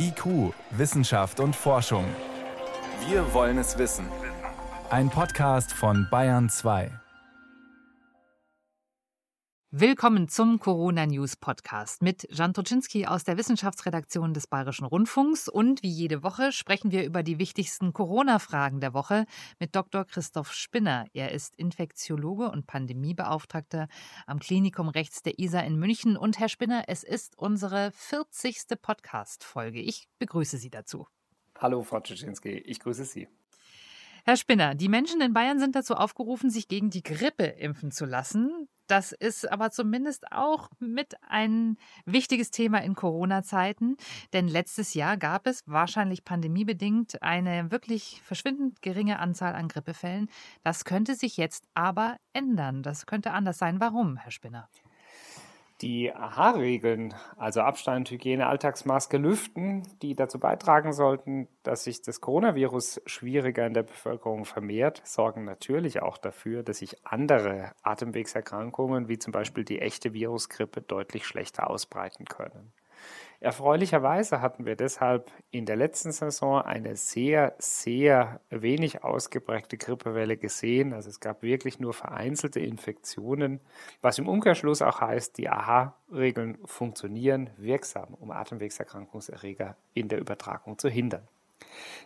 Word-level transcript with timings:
IQ, 0.00 0.54
Wissenschaft 0.70 1.40
und 1.40 1.56
Forschung. 1.56 2.04
Wir 3.08 3.34
wollen 3.34 3.58
es 3.58 3.78
wissen. 3.78 4.06
Ein 4.90 5.10
Podcast 5.10 5.72
von 5.72 6.06
Bayern 6.08 6.48
2. 6.48 6.90
Willkommen 9.70 10.30
zum 10.30 10.60
Corona 10.60 11.04
News 11.04 11.36
Podcast 11.36 12.00
mit 12.00 12.26
Jan 12.30 12.54
Toczynski 12.54 13.04
aus 13.04 13.24
der 13.24 13.36
Wissenschaftsredaktion 13.36 14.32
des 14.32 14.46
Bayerischen 14.46 14.86
Rundfunks. 14.86 15.46
Und 15.46 15.82
wie 15.82 15.90
jede 15.90 16.22
Woche 16.22 16.52
sprechen 16.52 16.90
wir 16.90 17.04
über 17.04 17.22
die 17.22 17.38
wichtigsten 17.38 17.92
Corona-Fragen 17.92 18.80
der 18.80 18.94
Woche 18.94 19.26
mit 19.58 19.76
Dr. 19.76 20.06
Christoph 20.06 20.54
Spinner. 20.54 21.04
Er 21.12 21.32
ist 21.32 21.54
Infektiologe 21.56 22.50
und 22.50 22.66
Pandemiebeauftragter 22.66 23.88
am 24.26 24.38
Klinikum 24.38 24.88
Rechts 24.88 25.20
der 25.20 25.38
ISA 25.38 25.60
in 25.60 25.76
München. 25.78 26.16
Und 26.16 26.38
Herr 26.38 26.48
Spinner, 26.48 26.84
es 26.86 27.04
ist 27.04 27.36
unsere 27.36 27.92
40. 27.92 28.80
Podcast-Folge. 28.80 29.82
Ich 29.82 30.08
begrüße 30.18 30.56
Sie 30.56 30.70
dazu. 30.70 31.06
Hallo, 31.58 31.82
Frau 31.82 32.00
Toczynski. 32.00 32.52
Ich 32.52 32.80
grüße 32.80 33.04
Sie. 33.04 33.28
Herr 34.28 34.36
Spinner, 34.36 34.74
die 34.74 34.90
Menschen 34.90 35.22
in 35.22 35.32
Bayern 35.32 35.58
sind 35.58 35.74
dazu 35.74 35.94
aufgerufen, 35.94 36.50
sich 36.50 36.68
gegen 36.68 36.90
die 36.90 37.02
Grippe 37.02 37.44
impfen 37.44 37.90
zu 37.90 38.04
lassen. 38.04 38.68
Das 38.86 39.12
ist 39.12 39.50
aber 39.50 39.70
zumindest 39.70 40.30
auch 40.32 40.68
mit 40.80 41.14
ein 41.26 41.78
wichtiges 42.04 42.50
Thema 42.50 42.82
in 42.82 42.94
Corona-Zeiten. 42.94 43.96
Denn 44.34 44.46
letztes 44.46 44.92
Jahr 44.92 45.16
gab 45.16 45.46
es 45.46 45.62
wahrscheinlich 45.64 46.26
pandemiebedingt 46.26 47.22
eine 47.22 47.70
wirklich 47.70 48.20
verschwindend 48.22 48.82
geringe 48.82 49.18
Anzahl 49.18 49.54
an 49.54 49.66
Grippefällen. 49.66 50.28
Das 50.62 50.84
könnte 50.84 51.14
sich 51.14 51.38
jetzt 51.38 51.64
aber 51.72 52.18
ändern. 52.34 52.82
Das 52.82 53.06
könnte 53.06 53.30
anders 53.30 53.56
sein. 53.56 53.80
Warum, 53.80 54.18
Herr 54.18 54.30
Spinner? 54.30 54.68
Die 55.80 56.12
AHA-Regeln, 56.12 57.14
also 57.36 57.60
Abstand, 57.60 58.10
Hygiene, 58.10 58.48
Alltagsmaske, 58.48 59.16
Lüften, 59.16 59.84
die 60.02 60.16
dazu 60.16 60.40
beitragen 60.40 60.92
sollten, 60.92 61.46
dass 61.62 61.84
sich 61.84 62.02
das 62.02 62.20
Coronavirus 62.20 63.00
schwieriger 63.06 63.64
in 63.64 63.74
der 63.74 63.84
Bevölkerung 63.84 64.44
vermehrt, 64.44 65.00
sorgen 65.04 65.44
natürlich 65.44 66.02
auch 66.02 66.18
dafür, 66.18 66.64
dass 66.64 66.78
sich 66.78 67.06
andere 67.06 67.72
Atemwegserkrankungen, 67.82 69.08
wie 69.08 69.20
zum 69.20 69.32
Beispiel 69.32 69.64
die 69.64 69.80
echte 69.80 70.14
Virusgrippe, 70.14 70.80
deutlich 70.80 71.24
schlechter 71.24 71.70
ausbreiten 71.70 72.24
können. 72.24 72.72
Erfreulicherweise 73.40 74.40
hatten 74.40 74.66
wir 74.66 74.74
deshalb 74.74 75.30
in 75.52 75.64
der 75.64 75.76
letzten 75.76 76.10
Saison 76.10 76.60
eine 76.60 76.96
sehr, 76.96 77.54
sehr 77.58 78.40
wenig 78.50 79.04
ausgeprägte 79.04 79.76
Grippewelle 79.76 80.36
gesehen. 80.36 80.92
Also 80.92 81.08
es 81.08 81.20
gab 81.20 81.42
wirklich 81.42 81.78
nur 81.78 81.94
vereinzelte 81.94 82.58
Infektionen, 82.58 83.60
was 84.00 84.18
im 84.18 84.28
Umkehrschluss 84.28 84.82
auch 84.82 85.00
heißt, 85.00 85.38
die 85.38 85.48
AHA-Regeln 85.48 86.58
funktionieren 86.64 87.50
wirksam, 87.56 88.14
um 88.14 88.32
Atemwegserkrankungserreger 88.32 89.76
in 89.94 90.08
der 90.08 90.18
Übertragung 90.18 90.76
zu 90.76 90.88
hindern. 90.88 91.28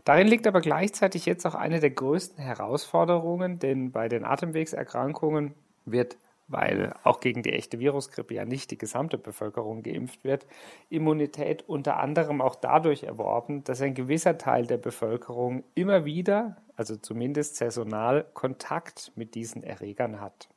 Darin 0.05 0.29
liegt 0.29 0.47
aber 0.47 0.61
gleichzeitig 0.61 1.25
jetzt 1.25 1.47
auch 1.47 1.55
eine 1.55 1.81
der 1.81 1.91
größten 1.91 2.45
Herausforderungen, 2.45 3.59
denn 3.59 3.91
bei 3.91 4.09
den 4.09 4.27
Atemwegserkrankungen 4.27 5.55
wird 5.87 6.19
weil 6.53 6.95
auch 7.03 7.21
gegen 7.21 7.43
die 7.43 7.53
echte 7.53 7.81
Virusgrippe 7.81 8.35
ja 8.35 8.45
nicht 8.45 8.71
die 8.71 8.79
gesamte 8.79 9.19
Bevölkerung 9.19 9.83
geimpft 9.83 10.23
wird, 10.23 10.47
Immunität 10.91 11.69
unter 11.69 11.99
anderem 11.99 12.41
auch 12.41 12.55
dadurch 12.55 13.05
erworben, 13.05 13.65
dass 13.65 13.83
ein 13.83 13.95
gewisser 13.95 14.39
Teil 14.39 14.67
der 14.67 14.77
Bevölkerung 14.77 15.65
immer 15.75 16.05
wieder, 16.05 16.57
also 16.77 16.97
zumindest 16.97 17.57
saisonal, 17.57 18.27
Kontakt 18.35 19.13
mit 19.17 19.35
diesen 19.35 19.63
Erregern 19.63 20.21
hat. 20.21 20.49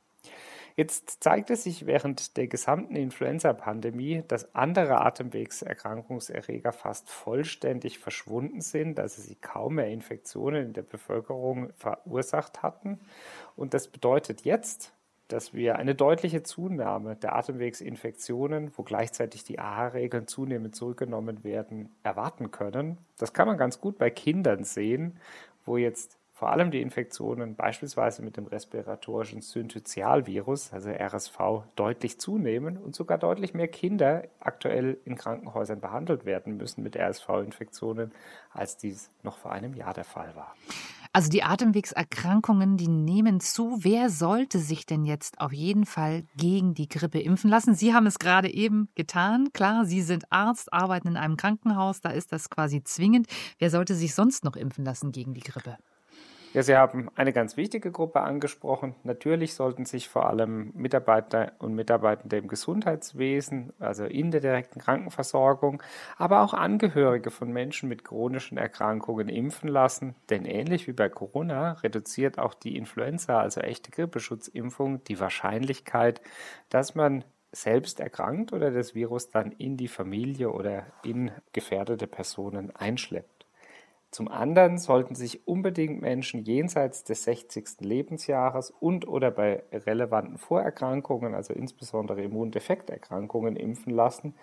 Jetzt 0.76 1.24
zeigt 1.24 1.48
es 1.48 1.64
sich 1.64 1.86
während 1.86 2.36
der 2.36 2.48
gesamten 2.48 2.96
Influenza-Pandemie, 2.96 4.24
dass 4.28 4.54
andere 4.54 5.00
Atemwegserkrankungserreger 5.00 6.70
fast 6.72 7.08
vollständig 7.08 7.98
verschwunden 7.98 8.60
sind, 8.60 9.00
also 9.00 9.22
sie 9.22 9.36
kaum 9.36 9.76
mehr 9.76 9.88
Infektionen 9.88 10.66
in 10.66 10.72
der 10.74 10.82
Bevölkerung 10.82 11.72
verursacht 11.72 12.62
hatten. 12.62 13.00
Und 13.56 13.72
das 13.72 13.88
bedeutet 13.88 14.42
jetzt, 14.42 14.92
dass 15.28 15.54
wir 15.54 15.76
eine 15.76 15.94
deutliche 15.94 16.42
Zunahme 16.42 17.16
der 17.16 17.34
Atemwegsinfektionen, 17.34 18.70
wo 18.76 18.82
gleichzeitig 18.82 19.44
die 19.44 19.58
AHA-Regeln 19.58 20.26
zunehmend 20.26 20.76
zurückgenommen 20.76 21.44
werden, 21.44 21.90
erwarten 22.02 22.50
können. 22.50 22.98
Das 23.18 23.32
kann 23.32 23.48
man 23.48 23.58
ganz 23.58 23.80
gut 23.80 23.98
bei 23.98 24.10
Kindern 24.10 24.64
sehen, 24.64 25.18
wo 25.64 25.76
jetzt 25.76 26.18
vor 26.36 26.50
allem 26.50 26.70
die 26.70 26.82
Infektionen 26.82 27.56
beispielsweise 27.56 28.20
mit 28.20 28.36
dem 28.36 28.46
respiratorischen 28.46 29.40
Syncytialvirus, 29.40 30.70
also 30.70 30.90
RSV, 30.90 31.38
deutlich 31.76 32.20
zunehmen 32.20 32.76
und 32.76 32.94
sogar 32.94 33.16
deutlich 33.16 33.54
mehr 33.54 33.68
Kinder 33.68 34.24
aktuell 34.38 34.98
in 35.06 35.16
Krankenhäusern 35.16 35.80
behandelt 35.80 36.26
werden 36.26 36.58
müssen 36.58 36.82
mit 36.82 36.94
RSV-Infektionen, 36.94 38.12
als 38.52 38.76
dies 38.76 39.10
noch 39.22 39.38
vor 39.38 39.50
einem 39.50 39.72
Jahr 39.72 39.94
der 39.94 40.04
Fall 40.04 40.36
war. 40.36 40.54
Also 41.16 41.30
die 41.30 41.44
Atemwegserkrankungen, 41.44 42.76
die 42.76 42.88
nehmen 42.88 43.40
zu. 43.40 43.78
Wer 43.80 44.10
sollte 44.10 44.58
sich 44.58 44.84
denn 44.84 45.06
jetzt 45.06 45.40
auf 45.40 45.50
jeden 45.50 45.86
Fall 45.86 46.24
gegen 46.36 46.74
die 46.74 46.90
Grippe 46.90 47.18
impfen 47.18 47.48
lassen? 47.48 47.74
Sie 47.74 47.94
haben 47.94 48.04
es 48.04 48.18
gerade 48.18 48.52
eben 48.52 48.90
getan. 48.96 49.50
Klar, 49.54 49.86
Sie 49.86 50.02
sind 50.02 50.30
Arzt, 50.30 50.70
arbeiten 50.74 51.08
in 51.08 51.16
einem 51.16 51.38
Krankenhaus, 51.38 52.02
da 52.02 52.10
ist 52.10 52.32
das 52.32 52.50
quasi 52.50 52.82
zwingend. 52.82 53.28
Wer 53.58 53.70
sollte 53.70 53.94
sich 53.94 54.14
sonst 54.14 54.44
noch 54.44 54.56
impfen 54.56 54.84
lassen 54.84 55.10
gegen 55.10 55.32
die 55.32 55.40
Grippe? 55.40 55.78
Ja, 56.56 56.62
Sie 56.62 56.74
haben 56.74 57.10
eine 57.16 57.34
ganz 57.34 57.58
wichtige 57.58 57.92
Gruppe 57.92 58.22
angesprochen. 58.22 58.94
Natürlich 59.02 59.52
sollten 59.52 59.84
sich 59.84 60.08
vor 60.08 60.26
allem 60.26 60.72
Mitarbeiter 60.74 61.52
und 61.58 61.74
Mitarbeitende 61.74 62.38
im 62.38 62.48
Gesundheitswesen, 62.48 63.74
also 63.78 64.06
in 64.06 64.30
der 64.30 64.40
direkten 64.40 64.80
Krankenversorgung, 64.80 65.82
aber 66.16 66.40
auch 66.40 66.54
Angehörige 66.54 67.30
von 67.30 67.52
Menschen 67.52 67.90
mit 67.90 68.04
chronischen 68.04 68.56
Erkrankungen 68.56 69.28
impfen 69.28 69.68
lassen. 69.68 70.14
Denn 70.30 70.46
ähnlich 70.46 70.86
wie 70.86 70.94
bei 70.94 71.10
Corona 71.10 71.72
reduziert 71.72 72.38
auch 72.38 72.54
die 72.54 72.78
Influenza, 72.78 73.38
also 73.38 73.60
echte 73.60 73.90
Grippeschutzimpfung, 73.90 75.04
die 75.04 75.20
Wahrscheinlichkeit, 75.20 76.22
dass 76.70 76.94
man 76.94 77.24
selbst 77.52 78.00
erkrankt 78.00 78.54
oder 78.54 78.70
das 78.70 78.94
Virus 78.94 79.28
dann 79.28 79.52
in 79.52 79.76
die 79.76 79.88
Familie 79.88 80.50
oder 80.50 80.86
in 81.04 81.32
gefährdete 81.52 82.06
Personen 82.06 82.74
einschleppt. 82.74 83.35
Zum 84.16 84.28
anderen 84.28 84.78
sollten 84.78 85.14
sich 85.14 85.46
unbedingt 85.46 86.00
Menschen 86.00 86.42
jenseits 86.42 87.04
des 87.04 87.24
60. 87.24 87.80
Lebensjahres 87.80 88.70
und 88.80 89.06
oder 89.06 89.30
bei 89.30 89.62
relevanten 89.70 90.38
Vorerkrankungen, 90.38 91.34
also 91.34 91.52
insbesondere 91.52 92.22
Immundefekterkrankungen, 92.22 93.56
impfen 93.56 93.92
lassen, 93.92 94.34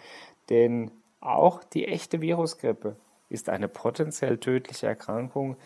denn 0.51 0.91
auch 1.22 1.63
die 1.63 1.88
echte 1.88 2.22
Virusgrippe 2.22 2.97
ist 3.29 3.50
eine 3.50 3.67
potenziell 3.67 4.38
tödliche 4.38 4.85
Erkrankung, 4.85 5.57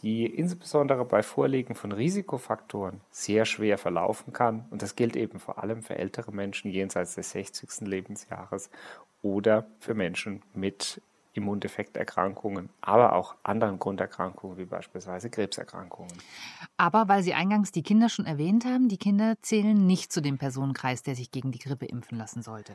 die 0.00 0.24
insbesondere 0.24 1.04
bei 1.04 1.22
Vorliegen 1.22 1.74
von 1.74 1.92
Risikofaktoren 1.92 3.02
sehr 3.10 3.44
schwer 3.44 3.76
verlaufen 3.76 4.32
kann. 4.32 4.64
Und 4.70 4.80
das 4.80 4.96
gilt 4.96 5.16
eben 5.16 5.38
vor 5.38 5.62
allem 5.62 5.82
für 5.82 5.98
ältere 5.98 6.32
Menschen 6.32 6.70
jenseits 6.70 7.14
des 7.14 7.32
60. 7.32 7.82
Lebensjahres 7.82 8.70
oder 9.20 9.66
für 9.80 9.92
Menschen 9.92 10.40
mit 10.54 11.02
Immundefekterkrankungen, 11.32 12.70
aber 12.80 13.14
auch 13.14 13.36
anderen 13.42 13.78
Grunderkrankungen 13.78 14.58
wie 14.58 14.64
beispielsweise 14.64 15.30
Krebserkrankungen. 15.30 16.12
Aber 16.76 17.08
weil 17.08 17.22
Sie 17.22 17.34
eingangs 17.34 17.72
die 17.72 17.82
Kinder 17.82 18.08
schon 18.08 18.26
erwähnt 18.26 18.64
haben, 18.64 18.88
die 18.88 18.98
Kinder 18.98 19.34
zählen 19.42 19.86
nicht 19.86 20.12
zu 20.12 20.20
dem 20.20 20.38
Personenkreis, 20.38 21.02
der 21.02 21.14
sich 21.14 21.30
gegen 21.30 21.52
die 21.52 21.58
Grippe 21.58 21.86
impfen 21.86 22.18
lassen 22.18 22.42
sollte. 22.42 22.74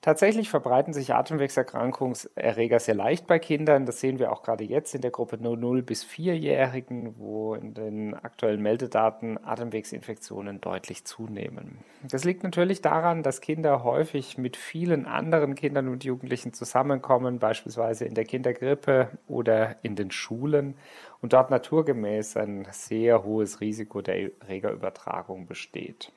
Tatsächlich 0.00 0.48
verbreiten 0.48 0.92
sich 0.92 1.12
Atemwegserkrankungserreger 1.12 2.78
sehr 2.78 2.94
leicht 2.94 3.26
bei 3.26 3.40
Kindern. 3.40 3.84
Das 3.84 3.98
sehen 3.98 4.20
wir 4.20 4.30
auch 4.30 4.44
gerade 4.44 4.62
jetzt 4.62 4.94
in 4.94 5.00
der 5.00 5.10
Gruppe 5.10 5.38
0 5.38 5.82
bis 5.82 6.04
4-Jährigen, 6.04 7.18
wo 7.18 7.54
in 7.54 7.74
den 7.74 8.14
aktuellen 8.14 8.62
Meldedaten 8.62 9.44
Atemwegsinfektionen 9.44 10.60
deutlich 10.60 11.04
zunehmen. 11.04 11.78
Das 12.08 12.22
liegt 12.22 12.44
natürlich 12.44 12.80
daran, 12.80 13.24
dass 13.24 13.40
Kinder 13.40 13.82
häufig 13.82 14.38
mit 14.38 14.56
vielen 14.56 15.04
anderen 15.04 15.56
Kindern 15.56 15.88
und 15.88 16.04
Jugendlichen 16.04 16.52
zusammenkommen, 16.52 17.40
beispielsweise 17.40 18.04
in 18.04 18.14
der 18.14 18.24
Kindergrippe 18.24 19.08
oder 19.26 19.76
in 19.82 19.96
den 19.96 20.12
Schulen 20.12 20.76
und 21.22 21.32
dort 21.32 21.50
naturgemäß 21.50 22.36
ein 22.36 22.68
sehr 22.70 23.24
hohes 23.24 23.60
Risiko 23.60 24.00
der 24.00 24.30
Erregerübertragung 24.42 25.46
besteht. 25.46 26.12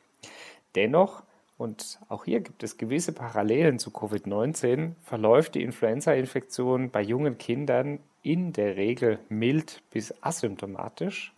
Dennoch 0.76 1.24
und 1.62 2.00
auch 2.10 2.26
hier 2.26 2.40
gibt 2.40 2.64
es 2.64 2.78
gewisse 2.78 3.14
Parallelen 3.14 3.78
zu 3.78 3.92
Covid-19, 3.92 4.94
verläuft 5.04 5.54
die 5.54 5.62
Influenza-Infektion 5.62 6.90
bei 6.90 7.04
jungen 7.04 7.38
Kindern 7.38 8.00
in 8.24 8.52
der 8.52 8.78
Regel 8.78 9.20
mild 9.30 9.84
bis 9.92 10.12
asymptomatisch. 10.24 11.36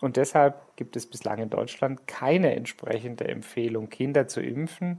Und 0.00 0.16
deshalb 0.16 0.76
gibt 0.76 0.94
es 0.94 1.06
bislang 1.06 1.40
in 1.40 1.50
Deutschland 1.50 2.06
keine 2.06 2.54
entsprechende 2.54 3.26
Empfehlung, 3.26 3.88
Kinder 3.88 4.28
zu 4.28 4.40
impfen, 4.40 4.98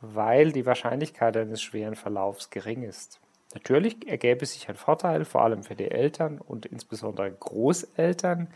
weil 0.00 0.50
die 0.50 0.66
Wahrscheinlichkeit 0.66 1.36
eines 1.36 1.62
schweren 1.62 1.94
Verlaufs 1.94 2.50
gering 2.50 2.82
ist. 2.82 3.20
Natürlich 3.54 4.08
ergäbe 4.08 4.44
sich 4.44 4.68
ein 4.68 4.76
Vorteil, 4.76 5.24
vor 5.24 5.42
allem 5.42 5.62
für 5.62 5.74
die 5.74 5.90
Eltern 5.90 6.38
und 6.38 6.66
insbesondere 6.66 7.30
Großeltern, 7.30 8.48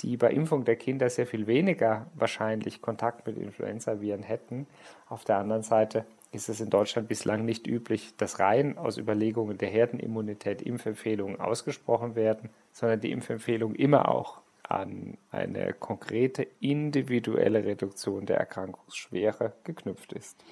die 0.00 0.16
bei 0.16 0.30
Impfung 0.30 0.64
der 0.64 0.76
Kinder 0.76 1.08
sehr 1.10 1.26
viel 1.26 1.46
weniger 1.46 2.06
wahrscheinlich 2.14 2.82
Kontakt 2.82 3.26
mit 3.26 3.36
Influenzaviren 3.36 4.22
hätten. 4.22 4.66
Auf 5.08 5.24
der 5.24 5.38
anderen 5.38 5.62
Seite 5.62 6.04
ist 6.30 6.48
es 6.48 6.60
in 6.60 6.70
Deutschland 6.70 7.08
bislang 7.08 7.44
nicht 7.44 7.66
üblich, 7.66 8.14
dass 8.16 8.38
rein 8.38 8.76
aus 8.76 8.98
Überlegungen 8.98 9.56
der 9.56 9.70
Herdenimmunität 9.70 10.62
Impfempfehlungen 10.62 11.40
ausgesprochen 11.40 12.14
werden, 12.14 12.50
sondern 12.72 13.00
die 13.00 13.12
Impfempfehlung 13.12 13.74
immer 13.74 14.08
auch 14.08 14.40
an 14.64 15.18
eine 15.30 15.72
konkrete 15.74 16.42
individuelle 16.60 17.64
Reduktion 17.64 18.26
der 18.26 18.38
Erkrankungsschwere 18.38 19.54
geknüpft 19.64 20.12
ist. 20.12 20.42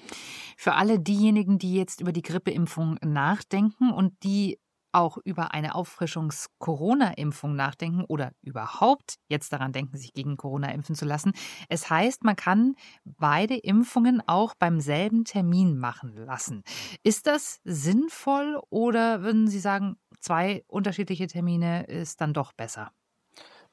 Für 0.57 0.75
alle 0.75 0.99
diejenigen, 0.99 1.57
die 1.57 1.75
jetzt 1.75 2.01
über 2.01 2.11
die 2.11 2.21
Grippeimpfung 2.21 2.97
nachdenken 3.03 3.91
und 3.91 4.23
die 4.23 4.59
auch 4.93 5.17
über 5.23 5.53
eine 5.53 5.75
Auffrischungs-Corona-Impfung 5.75 7.55
nachdenken 7.55 8.03
oder 8.07 8.31
überhaupt 8.41 9.15
jetzt 9.27 9.51
daran 9.51 9.73
denken, 9.73 9.97
sich 9.97 10.13
gegen 10.13 10.37
Corona 10.37 10.71
impfen 10.71 10.95
zu 10.95 11.05
lassen. 11.05 11.33
Es 11.67 11.89
heißt, 11.89 12.23
man 12.23 12.35
kann 12.35 12.75
beide 13.03 13.57
Impfungen 13.57 14.21
auch 14.27 14.53
beim 14.53 14.79
selben 14.79 15.25
Termin 15.25 15.77
machen 15.77 16.15
lassen. 16.15 16.63
Ist 17.03 17.27
das 17.27 17.59
sinnvoll 17.63 18.61
oder 18.69 19.23
würden 19.23 19.47
Sie 19.47 19.59
sagen, 19.59 19.97
zwei 20.19 20.63
unterschiedliche 20.67 21.27
Termine 21.27 21.85
ist 21.85 22.21
dann 22.21 22.33
doch 22.33 22.53
besser? 22.53 22.91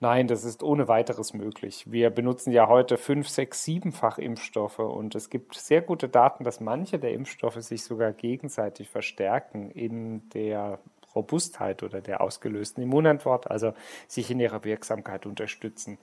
Nein, 0.03 0.29
das 0.29 0.45
ist 0.45 0.63
ohne 0.63 0.89
weiteres 0.89 1.35
möglich. 1.35 1.85
Wir 1.93 2.09
benutzen 2.09 2.53
ja 2.53 2.69
heute 2.69 2.97
fünf, 2.97 3.29
sechs, 3.29 3.65
siebenfach 3.65 4.17
Impfstoffe 4.17 4.79
und 4.79 5.15
es 5.15 5.29
gibt 5.29 5.55
sehr 5.55 5.83
gute 5.83 6.09
Daten, 6.09 6.43
dass 6.43 6.59
manche 6.59 6.99
der 6.99 7.13
Impfstoffe 7.13 7.61
sich 7.61 7.85
sogar 7.85 8.15
gegenseitig 8.15 8.89
verstärken 8.89 9.71
in 9.71 10.27
der 10.31 10.79
Robustheit 11.15 11.83
oder 11.83 12.01
der 12.01 12.23
ausgelösten 12.23 12.83
Immunantwort, 12.83 13.51
also 13.51 13.75
sich 14.09 14.31
in 14.31 14.41
ihrer 14.41 14.65
Wirksamkeit 14.65 15.27
unterstützen. 15.27 15.99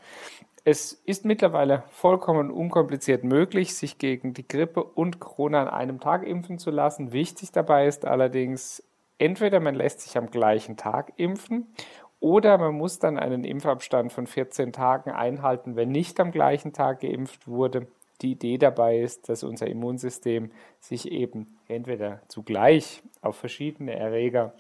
Es 0.64 0.92
ist 0.92 1.26
mittlerweile 1.26 1.84
vollkommen 1.90 2.52
unkompliziert 2.52 3.24
möglich, 3.24 3.76
sich 3.76 3.98
gegen 3.98 4.36
die 4.36 4.48
Grippe 4.48 4.84
und 4.84 5.20
Corona 5.20 5.64
an 5.64 5.70
einem 5.70 6.00
Tag 6.00 6.28
impfen 6.28 6.60
zu 6.60 6.70
lassen. 6.70 7.14
Wichtig 7.14 7.52
dabei 7.52 7.88
ist 7.88 8.06
allerdings, 8.06 8.84
entweder 9.18 9.60
man 9.60 9.74
lässt 9.74 10.02
sich 10.02 10.18
am 10.20 10.30
gleichen 10.30 10.78
Tag 10.78 11.14
impfen 11.16 11.74
oder 12.20 12.58
man 12.58 12.76
muss 12.76 13.00
dann 13.00 13.18
einen 13.18 13.44
Impfabstand 13.44 14.12
von 14.12 14.28
14 14.28 14.74
Tagen 14.74 15.12
einhalten, 15.12 15.76
wenn 15.76 15.90
nicht 15.90 16.20
am 16.20 16.32
gleichen 16.32 16.74
Tag 16.74 17.02
geimpft 17.02 17.48
wurde. 17.48 17.88
Die 18.22 18.32
Idee 18.32 18.58
dabei 18.58 19.00
ist, 19.00 19.30
dass 19.30 19.44
unser 19.44 19.68
Immunsystem 19.68 20.52
sich 20.80 21.12
eben 21.12 21.60
entweder 21.68 22.22
zugleich 22.28 23.04
auf 23.22 23.36
verschiedene 23.36 23.96
Erreger 23.96 24.54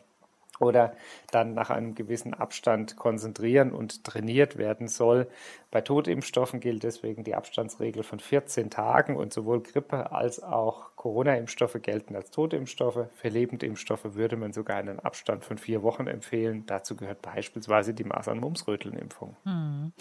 oder 0.59 0.95
dann 1.31 1.53
nach 1.53 1.69
einem 1.69 1.95
gewissen 1.95 2.33
Abstand 2.33 2.95
konzentrieren 2.95 3.71
und 3.71 4.03
trainiert 4.03 4.57
werden 4.57 4.87
soll. 4.87 5.27
Bei 5.71 5.81
Totimpfstoffen 5.81 6.59
gilt 6.59 6.83
deswegen 6.83 7.23
die 7.23 7.35
Abstandsregel 7.35 8.03
von 8.03 8.19
14 8.19 8.69
Tagen 8.69 9.15
und 9.15 9.33
sowohl 9.33 9.61
Grippe 9.61 10.11
als 10.11 10.41
auch 10.41 10.95
Corona-Impfstoffe 10.95 11.77
gelten 11.81 12.15
als 12.15 12.31
Totimpfstoffe. 12.31 13.07
Für 13.13 13.29
Lebendimpfstoffe 13.29 14.15
würde 14.15 14.37
man 14.37 14.53
sogar 14.53 14.77
einen 14.77 14.99
Abstand 14.99 15.45
von 15.45 15.57
vier 15.57 15.83
Wochen 15.83 16.07
empfehlen. 16.07 16.65
Dazu 16.65 16.95
gehört 16.95 17.21
beispielsweise 17.21 17.93
die 17.93 18.03
Masern-Mumps-Röteln-Impfung. 18.03 19.35
Hm. 19.43 19.93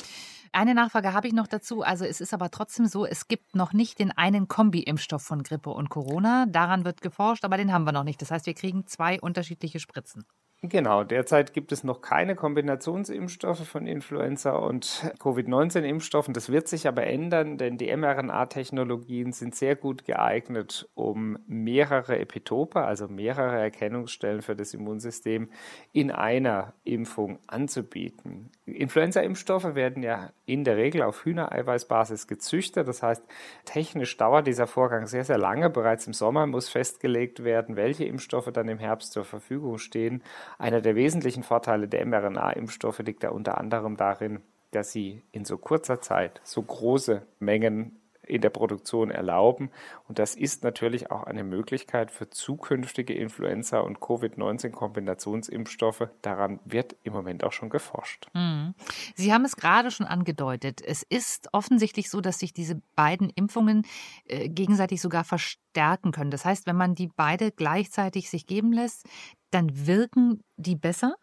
Eine 0.52 0.74
Nachfrage 0.74 1.12
habe 1.12 1.26
ich 1.26 1.34
noch 1.34 1.46
dazu. 1.48 1.82
Also 1.82 2.04
es 2.04 2.20
ist 2.20 2.32
aber 2.32 2.50
trotzdem 2.50 2.86
so, 2.86 3.04
es 3.04 3.28
gibt 3.28 3.54
noch 3.54 3.72
nicht 3.72 3.98
den 3.98 4.10
einen 4.10 4.48
Kombi-Impfstoff 4.48 5.22
von 5.22 5.42
Grippe 5.42 5.70
und 5.70 5.90
Corona. 5.90 6.46
Daran 6.46 6.84
wird 6.84 7.02
geforscht, 7.02 7.44
aber 7.44 7.56
den 7.56 7.72
haben 7.72 7.84
wir 7.84 7.92
noch 7.92 8.04
nicht. 8.04 8.22
Das 8.22 8.30
heißt, 8.30 8.46
wir 8.46 8.54
kriegen 8.54 8.86
zwei 8.86 9.20
unterschiedliche 9.20 9.80
Spritzen. 9.80 10.24
Genau, 10.62 11.04
derzeit 11.04 11.52
gibt 11.52 11.70
es 11.70 11.84
noch 11.84 12.00
keine 12.00 12.34
Kombinationsimpfstoffe 12.34 13.68
von 13.68 13.86
Influenza 13.86 14.52
und 14.52 15.04
Covid-19-Impfstoffen. 15.20 16.32
Das 16.32 16.50
wird 16.50 16.66
sich 16.66 16.88
aber 16.88 17.06
ändern, 17.06 17.58
denn 17.58 17.76
die 17.76 17.94
mRNA-Technologien 17.94 19.32
sind 19.32 19.54
sehr 19.54 19.76
gut 19.76 20.06
geeignet, 20.06 20.88
um 20.94 21.38
mehrere 21.46 22.18
Epitope, 22.18 22.80
also 22.80 23.06
mehrere 23.06 23.60
Erkennungsstellen 23.60 24.40
für 24.40 24.56
das 24.56 24.72
Immunsystem 24.72 25.50
in 25.92 26.10
einer 26.10 26.72
Impfung 26.84 27.38
anzubieten. 27.46 28.50
Influenza-Impfstoffe 28.64 29.74
werden 29.76 30.02
ja 30.02 30.30
in 30.46 30.64
der 30.64 30.76
Regel 30.76 31.02
auf 31.02 31.24
Hühnereiweißbasis 31.24 32.26
gezüchtet. 32.26 32.88
Das 32.88 33.02
heißt, 33.02 33.22
technisch 33.66 34.16
dauert 34.16 34.46
dieser 34.46 34.66
Vorgang 34.66 35.06
sehr, 35.06 35.24
sehr 35.24 35.38
lange. 35.38 35.70
Bereits 35.70 36.06
im 36.06 36.12
Sommer 36.14 36.46
muss 36.46 36.68
festgelegt 36.68 37.44
werden, 37.44 37.76
welche 37.76 38.04
Impfstoffe 38.04 38.50
dann 38.52 38.68
im 38.68 38.78
Herbst 38.78 39.12
zur 39.12 39.24
Verfügung 39.24 39.78
stehen. 39.78 40.22
Einer 40.58 40.80
der 40.80 40.94
wesentlichen 40.94 41.42
Vorteile 41.42 41.88
der 41.88 42.04
mRNA-Impfstoffe 42.06 43.00
liegt 43.00 43.24
da 43.24 43.30
unter 43.30 43.58
anderem 43.58 43.96
darin, 43.96 44.40
dass 44.70 44.92
sie 44.92 45.22
in 45.32 45.44
so 45.44 45.58
kurzer 45.58 46.00
Zeit 46.00 46.40
so 46.44 46.62
große 46.62 47.22
Mengen 47.38 47.98
in 48.26 48.40
der 48.40 48.50
Produktion 48.50 49.10
erlauben. 49.10 49.70
Und 50.08 50.18
das 50.18 50.34
ist 50.34 50.64
natürlich 50.64 51.10
auch 51.10 51.22
eine 51.22 51.44
Möglichkeit 51.44 52.10
für 52.10 52.28
zukünftige 52.28 53.14
Influenza- 53.14 53.80
und 53.80 54.00
Covid-19-Kombinationsimpfstoffe. 54.00 56.08
Daran 56.22 56.60
wird 56.64 56.96
im 57.04 57.12
Moment 57.12 57.44
auch 57.44 57.52
schon 57.52 57.70
geforscht. 57.70 58.28
Mhm. 58.34 58.74
Sie 59.14 59.32
haben 59.32 59.44
es 59.44 59.56
gerade 59.56 59.90
schon 59.90 60.06
angedeutet. 60.06 60.82
Es 60.84 61.02
ist 61.02 61.48
offensichtlich 61.52 62.10
so, 62.10 62.20
dass 62.20 62.40
sich 62.40 62.52
diese 62.52 62.82
beiden 62.94 63.30
Impfungen 63.30 63.86
äh, 64.26 64.48
gegenseitig 64.48 65.00
sogar 65.00 65.24
verstärken 65.24 66.12
können. 66.12 66.30
Das 66.30 66.44
heißt, 66.44 66.66
wenn 66.66 66.76
man 66.76 66.94
die 66.94 67.08
beide 67.08 67.52
gleichzeitig 67.52 68.28
sich 68.28 68.46
geben 68.46 68.72
lässt, 68.72 69.06
dann 69.50 69.86
wirken 69.86 70.42
die 70.56 70.76
besser? 70.76 71.16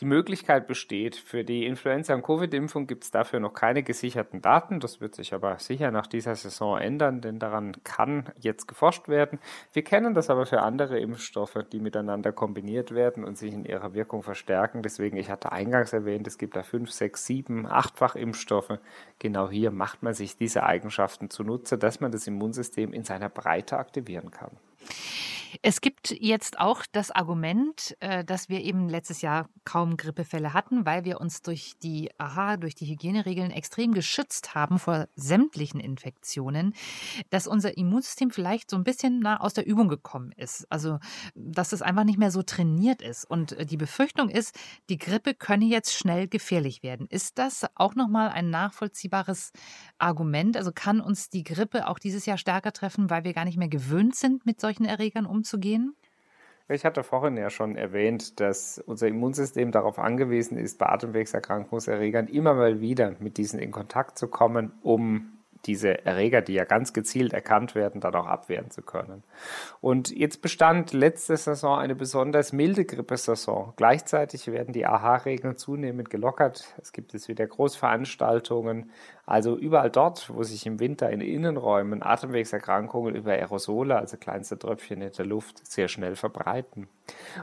Die 0.00 0.06
Möglichkeit 0.06 0.66
besteht. 0.66 1.14
Für 1.14 1.44
die 1.44 1.66
Influenza- 1.66 2.14
und 2.14 2.22
Covid-Impfung 2.22 2.88
gibt 2.88 3.04
es 3.04 3.12
dafür 3.12 3.38
noch 3.38 3.54
keine 3.54 3.84
gesicherten 3.84 4.42
Daten. 4.42 4.80
Das 4.80 5.00
wird 5.00 5.14
sich 5.14 5.32
aber 5.32 5.60
sicher 5.60 5.92
nach 5.92 6.08
dieser 6.08 6.34
Saison 6.34 6.78
ändern, 6.78 7.20
denn 7.20 7.38
daran 7.38 7.76
kann 7.84 8.32
jetzt 8.40 8.66
geforscht 8.66 9.06
werden. 9.06 9.38
Wir 9.72 9.84
kennen 9.84 10.12
das 10.12 10.30
aber 10.30 10.46
für 10.46 10.62
andere 10.62 10.98
Impfstoffe, 10.98 11.58
die 11.70 11.78
miteinander 11.78 12.32
kombiniert 12.32 12.92
werden 12.92 13.22
und 13.22 13.38
sich 13.38 13.54
in 13.54 13.64
ihrer 13.64 13.94
Wirkung 13.94 14.24
verstärken. 14.24 14.82
Deswegen, 14.82 15.16
ich 15.16 15.30
hatte 15.30 15.52
eingangs 15.52 15.92
erwähnt, 15.92 16.26
es 16.26 16.38
gibt 16.38 16.56
da 16.56 16.64
fünf, 16.64 16.90
sechs, 16.90 17.24
sieben, 17.24 17.64
achtfach 17.64 18.16
Impfstoffe. 18.16 18.80
Genau 19.20 19.48
hier 19.48 19.70
macht 19.70 20.02
man 20.02 20.12
sich 20.12 20.36
diese 20.36 20.64
Eigenschaften 20.64 21.30
zunutze, 21.30 21.78
dass 21.78 22.00
man 22.00 22.10
das 22.10 22.26
Immunsystem 22.26 22.92
in 22.92 23.04
seiner 23.04 23.28
Breite 23.28 23.78
aktivieren 23.78 24.32
kann. 24.32 24.50
Es 25.62 25.80
gibt 25.80 26.10
jetzt 26.10 26.58
auch 26.58 26.82
das 26.90 27.10
Argument, 27.10 27.96
äh, 28.00 28.24
dass 28.24 28.48
wir 28.48 28.60
eben 28.60 28.88
letztes 28.88 29.22
Jahr 29.22 29.48
kaum 29.64 29.96
Grippefälle 29.96 30.52
hatten, 30.52 30.84
weil 30.86 31.04
wir 31.04 31.20
uns 31.20 31.42
durch 31.42 31.74
die 31.82 32.10
AHA, 32.18 32.56
durch 32.56 32.74
die 32.74 32.86
Hygieneregeln 32.86 33.50
extrem 33.50 33.92
geschützt 33.92 34.54
haben 34.54 34.78
vor 34.78 35.06
sämtlichen 35.14 35.80
Infektionen, 35.80 36.74
dass 37.30 37.46
unser 37.46 37.76
Immunsystem 37.76 38.30
vielleicht 38.30 38.70
so 38.70 38.76
ein 38.76 38.84
bisschen 38.84 39.20
na, 39.20 39.40
aus 39.40 39.54
der 39.54 39.66
Übung 39.66 39.88
gekommen 39.88 40.32
ist. 40.36 40.66
Also, 40.70 40.98
dass 41.34 41.72
es 41.72 41.82
einfach 41.82 42.04
nicht 42.04 42.18
mehr 42.18 42.30
so 42.30 42.42
trainiert 42.42 43.02
ist. 43.02 43.24
Und 43.24 43.52
äh, 43.52 43.66
die 43.66 43.76
Befürchtung 43.76 44.28
ist, 44.28 44.58
die 44.88 44.98
Grippe 44.98 45.34
könne 45.34 45.66
jetzt 45.66 45.94
schnell 45.94 46.28
gefährlich 46.28 46.82
werden. 46.82 47.06
Ist 47.08 47.38
das 47.38 47.66
auch 47.74 47.94
nochmal 47.94 48.30
ein 48.30 48.50
nachvollziehbares 48.50 49.52
Argument? 49.98 50.56
Also 50.56 50.72
kann 50.72 51.00
uns 51.00 51.30
die 51.30 51.44
Grippe 51.44 51.86
auch 51.86 51.98
dieses 51.98 52.26
Jahr 52.26 52.38
stärker 52.38 52.72
treffen, 52.72 53.10
weil 53.10 53.24
wir 53.24 53.32
gar 53.32 53.44
nicht 53.44 53.58
mehr 53.58 53.68
gewöhnt 53.68 54.16
sind, 54.16 54.46
mit 54.46 54.60
solchen 54.60 54.84
Erregern 54.84 55.26
umzugehen? 55.26 55.43
Umzugehen? 55.44 55.94
Ich 56.68 56.86
hatte 56.86 57.02
vorhin 57.02 57.36
ja 57.36 57.50
schon 57.50 57.76
erwähnt, 57.76 58.40
dass 58.40 58.78
unser 58.78 59.06
Immunsystem 59.06 59.70
darauf 59.70 59.98
angewiesen 59.98 60.56
ist, 60.56 60.78
bei 60.78 60.86
Atemwegserkrankungserregern 60.86 62.26
immer 62.26 62.54
mal 62.54 62.80
wieder 62.80 63.16
mit 63.20 63.36
diesen 63.36 63.60
in 63.60 63.70
Kontakt 63.70 64.16
zu 64.18 64.28
kommen, 64.28 64.72
um 64.82 65.33
diese 65.66 66.04
Erreger, 66.04 66.42
die 66.42 66.54
ja 66.54 66.64
ganz 66.64 66.92
gezielt 66.92 67.32
erkannt 67.32 67.74
werden, 67.74 68.00
dann 68.00 68.14
auch 68.14 68.26
abwehren 68.26 68.70
zu 68.70 68.82
können. 68.82 69.22
Und 69.80 70.10
jetzt 70.10 70.42
bestand 70.42 70.92
letzte 70.92 71.36
Saison 71.36 71.78
eine 71.78 71.94
besonders 71.94 72.52
milde 72.52 72.84
Grippesaison. 72.84 73.72
Gleichzeitig 73.76 74.46
werden 74.46 74.72
die 74.72 74.86
AHA-Regeln 74.86 75.56
zunehmend 75.56 76.10
gelockert. 76.10 76.74
Es 76.80 76.92
gibt 76.92 77.12
jetzt 77.12 77.28
wieder 77.28 77.46
Großveranstaltungen. 77.46 78.90
Also 79.26 79.56
überall 79.56 79.90
dort, 79.90 80.32
wo 80.34 80.42
sich 80.42 80.66
im 80.66 80.80
Winter 80.80 81.08
in 81.10 81.20
Innenräumen 81.20 82.02
Atemwegserkrankungen 82.02 83.14
über 83.14 83.32
Aerosole, 83.32 83.96
also 83.96 84.18
kleinste 84.18 84.58
Tröpfchen 84.58 85.00
in 85.00 85.12
der 85.12 85.24
Luft, 85.24 85.66
sehr 85.66 85.88
schnell 85.88 86.14
verbreiten. 86.14 86.88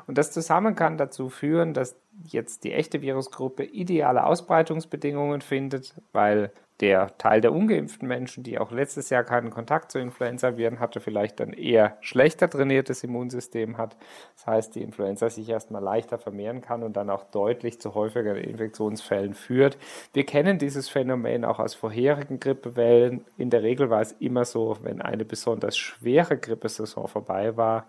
Und 0.05 0.17
das 0.17 0.31
zusammen 0.31 0.75
kann 0.75 0.97
dazu 0.97 1.29
führen, 1.29 1.73
dass 1.73 1.95
jetzt 2.25 2.63
die 2.63 2.73
echte 2.73 3.01
Virusgruppe 3.01 3.63
ideale 3.63 4.25
Ausbreitungsbedingungen 4.25 5.41
findet, 5.41 5.95
weil 6.11 6.51
der 6.81 7.15
Teil 7.17 7.41
der 7.41 7.53
ungeimpften 7.53 8.07
Menschen, 8.07 8.43
die 8.43 8.57
auch 8.57 8.71
letztes 8.71 9.09
Jahr 9.11 9.23
keinen 9.23 9.51
Kontakt 9.51 9.91
zu 9.91 9.99
Influenza-Viren 9.99 10.79
hatte, 10.79 10.99
vielleicht 10.99 11.39
dann 11.39 11.53
eher 11.53 11.97
schlechter 12.01 12.49
trainiertes 12.49 13.03
Immunsystem 13.03 13.77
hat. 13.77 13.95
Das 14.35 14.47
heißt, 14.47 14.75
die 14.75 14.81
Influenza 14.81 15.29
sich 15.29 15.47
erstmal 15.47 15.83
leichter 15.83 16.17
vermehren 16.17 16.61
kann 16.61 16.81
und 16.81 16.97
dann 16.97 17.09
auch 17.09 17.23
deutlich 17.25 17.79
zu 17.79 17.93
häufigeren 17.93 18.43
Infektionsfällen 18.43 19.35
führt. 19.35 19.77
Wir 20.13 20.25
kennen 20.25 20.57
dieses 20.57 20.89
Phänomen 20.89 21.45
auch 21.45 21.59
aus 21.59 21.75
vorherigen 21.75 22.39
Grippewellen. 22.39 23.23
In 23.37 23.51
der 23.51 23.61
Regel 23.61 23.89
war 23.89 24.01
es 24.01 24.13
immer 24.13 24.45
so, 24.45 24.77
wenn 24.81 25.01
eine 25.01 25.23
besonders 25.23 25.77
schwere 25.77 26.37
Grippesaison 26.37 27.07
vorbei 27.07 27.55
war, 27.55 27.85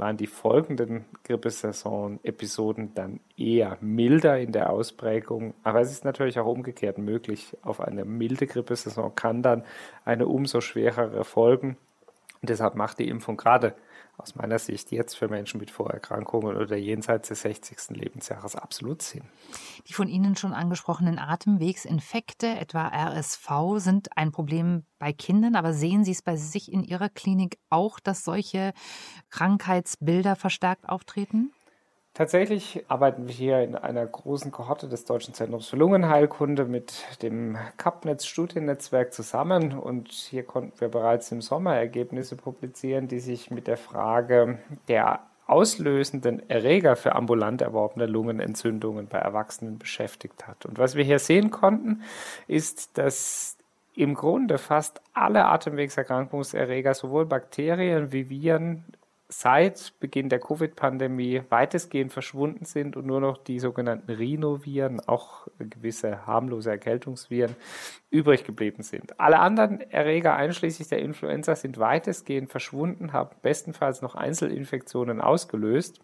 waren 0.00 0.16
die 0.16 0.26
folgenden 0.26 1.04
Grippesaison-Episoden 1.24 2.94
dann 2.94 3.20
eher 3.36 3.76
milder 3.80 4.38
in 4.38 4.50
der 4.50 4.70
Ausprägung. 4.70 5.54
Aber 5.62 5.80
es 5.80 5.92
ist 5.92 6.04
natürlich 6.04 6.38
auch 6.40 6.46
umgekehrt 6.46 6.98
möglich. 6.98 7.56
Auf 7.62 7.80
eine 7.80 8.04
milde 8.04 8.46
Grippesaison 8.46 9.14
kann 9.14 9.42
dann 9.42 9.62
eine 10.04 10.26
umso 10.26 10.60
schwerere 10.60 11.24
folgen. 11.24 11.76
Und 12.40 12.48
deshalb 12.48 12.74
macht 12.74 12.98
die 12.98 13.08
Impfung 13.08 13.36
gerade 13.36 13.74
aus 14.22 14.34
meiner 14.34 14.58
Sicht 14.58 14.92
jetzt 14.92 15.14
für 15.14 15.28
Menschen 15.28 15.58
mit 15.58 15.70
Vorerkrankungen 15.70 16.56
oder 16.56 16.76
jenseits 16.76 17.28
des 17.28 17.42
60. 17.42 17.96
Lebensjahres 17.96 18.56
absolut 18.56 19.02
Sinn. 19.02 19.24
Die 19.88 19.92
von 19.92 20.08
Ihnen 20.08 20.36
schon 20.36 20.52
angesprochenen 20.52 21.18
Atemwegsinfekte, 21.18 22.46
etwa 22.46 22.88
RSV, 22.88 23.48
sind 23.76 24.16
ein 24.16 24.32
Problem 24.32 24.84
bei 24.98 25.12
Kindern, 25.12 25.56
aber 25.56 25.72
sehen 25.72 26.04
Sie 26.04 26.12
es 26.12 26.22
bei 26.22 26.36
sich 26.36 26.72
in 26.72 26.84
Ihrer 26.84 27.08
Klinik 27.08 27.58
auch, 27.70 28.00
dass 28.00 28.24
solche 28.24 28.72
Krankheitsbilder 29.30 30.36
verstärkt 30.36 30.88
auftreten? 30.88 31.52
Tatsächlich 32.20 32.84
arbeiten 32.88 33.28
wir 33.28 33.34
hier 33.34 33.62
in 33.62 33.74
einer 33.74 34.04
großen 34.04 34.50
Kohorte 34.52 34.90
des 34.90 35.06
Deutschen 35.06 35.32
Zentrums 35.32 35.68
für 35.68 35.76
Lungenheilkunde 35.76 36.66
mit 36.66 36.92
dem 37.22 37.56
CAPNetz 37.78 38.26
Studiennetzwerk 38.26 39.14
zusammen 39.14 39.72
und 39.72 40.12
hier 40.12 40.42
konnten 40.42 40.78
wir 40.78 40.88
bereits 40.88 41.32
im 41.32 41.40
Sommer 41.40 41.76
Ergebnisse 41.76 42.36
publizieren, 42.36 43.08
die 43.08 43.20
sich 43.20 43.50
mit 43.50 43.66
der 43.66 43.78
Frage 43.78 44.58
der 44.88 45.20
auslösenden 45.46 46.46
Erreger 46.50 46.94
für 46.94 47.14
ambulant 47.14 47.62
erworbene 47.62 48.04
Lungenentzündungen 48.04 49.06
bei 49.06 49.16
Erwachsenen 49.16 49.78
beschäftigt 49.78 50.46
hat. 50.46 50.66
Und 50.66 50.78
was 50.78 50.96
wir 50.96 51.04
hier 51.04 51.20
sehen 51.20 51.50
konnten, 51.50 52.02
ist, 52.46 52.98
dass 52.98 53.56
im 53.94 54.12
Grunde 54.12 54.58
fast 54.58 55.00
alle 55.14 55.46
Atemwegserkrankungserreger, 55.46 56.92
sowohl 56.92 57.24
Bakterien 57.24 58.12
wie 58.12 58.28
Viren, 58.28 58.84
seit 59.32 59.94
Beginn 60.00 60.28
der 60.28 60.40
Covid-Pandemie 60.40 61.42
weitestgehend 61.48 62.12
verschwunden 62.12 62.64
sind 62.64 62.96
und 62.96 63.06
nur 63.06 63.20
noch 63.20 63.38
die 63.38 63.60
sogenannten 63.60 64.10
Rhinoviren, 64.10 65.00
auch 65.06 65.46
gewisse 65.58 66.26
harmlose 66.26 66.70
Erkältungsviren, 66.70 67.54
übrig 68.10 68.44
geblieben 68.44 68.82
sind. 68.82 69.18
Alle 69.20 69.38
anderen 69.38 69.80
Erreger, 69.80 70.34
einschließlich 70.34 70.88
der 70.88 70.98
Influenza, 70.98 71.54
sind 71.54 71.78
weitestgehend 71.78 72.50
verschwunden, 72.50 73.12
haben 73.12 73.30
bestenfalls 73.40 74.02
noch 74.02 74.16
Einzelinfektionen 74.16 75.20
ausgelöst. 75.20 76.00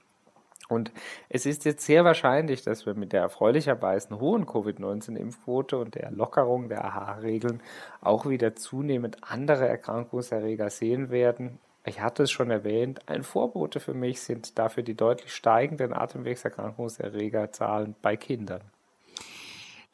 Und 0.68 0.92
es 1.28 1.46
ist 1.46 1.64
jetzt 1.64 1.84
sehr 1.84 2.04
wahrscheinlich, 2.04 2.62
dass 2.62 2.86
wir 2.86 2.94
mit 2.94 3.12
der 3.12 3.20
erfreulicherweise 3.22 4.18
hohen 4.18 4.46
Covid-19-Impfquote 4.46 5.76
und 5.76 5.94
der 5.94 6.10
Lockerung 6.10 6.68
der 6.68 6.84
AHA-Regeln 6.84 7.62
auch 8.00 8.26
wieder 8.26 8.56
zunehmend 8.56 9.18
andere 9.22 9.68
Erkrankungserreger 9.68 10.70
sehen 10.70 11.10
werden, 11.10 11.60
ich 11.86 12.00
hatte 12.00 12.24
es 12.24 12.30
schon 12.30 12.50
erwähnt, 12.50 13.08
ein 13.08 13.22
Vorbote 13.22 13.80
für 13.80 13.94
mich 13.94 14.20
sind 14.20 14.58
dafür 14.58 14.82
die 14.82 14.96
deutlich 14.96 15.32
steigenden 15.32 15.92
Atemwegserkrankungserregerzahlen 15.92 17.94
bei 18.02 18.16
Kindern. 18.16 18.62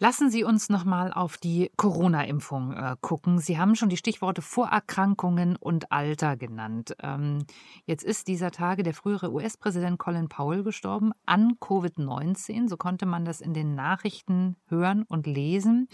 Lassen 0.03 0.31
Sie 0.31 0.43
uns 0.43 0.69
noch 0.69 0.85
mal 0.85 1.13
auf 1.13 1.37
die 1.37 1.71
Corona-Impfung 1.77 2.73
äh, 2.73 2.97
gucken. 3.01 3.39
Sie 3.39 3.57
haben 3.57 3.77
schon 3.77 3.89
die 3.89 3.97
Stichworte 3.97 4.43
Vorerkrankungen 4.43 5.55
und 5.55 5.93
Alter 5.93 6.37
genannt. 6.37 6.97
Ähm, 7.01 7.45
jetzt 7.85 8.03
ist 8.03 8.27
dieser 8.27 8.51
Tage 8.51 8.83
der 8.83 8.95
frühere 8.95 9.31
US-Präsident 9.31 10.01
Colin 10.01 10.29
Powell 10.29 10.65
gestorben 10.65 11.13
an 11.25 11.53
Covid-19. 11.61 12.69
So 12.69 12.77
konnte 12.77 13.07
man 13.07 13.25
das 13.25 13.41
in 13.41 13.55
den 13.55 13.77
Nachrichten 13.77 14.57
hören 14.67 15.05
und 15.07 15.29
lesen. 15.29 15.87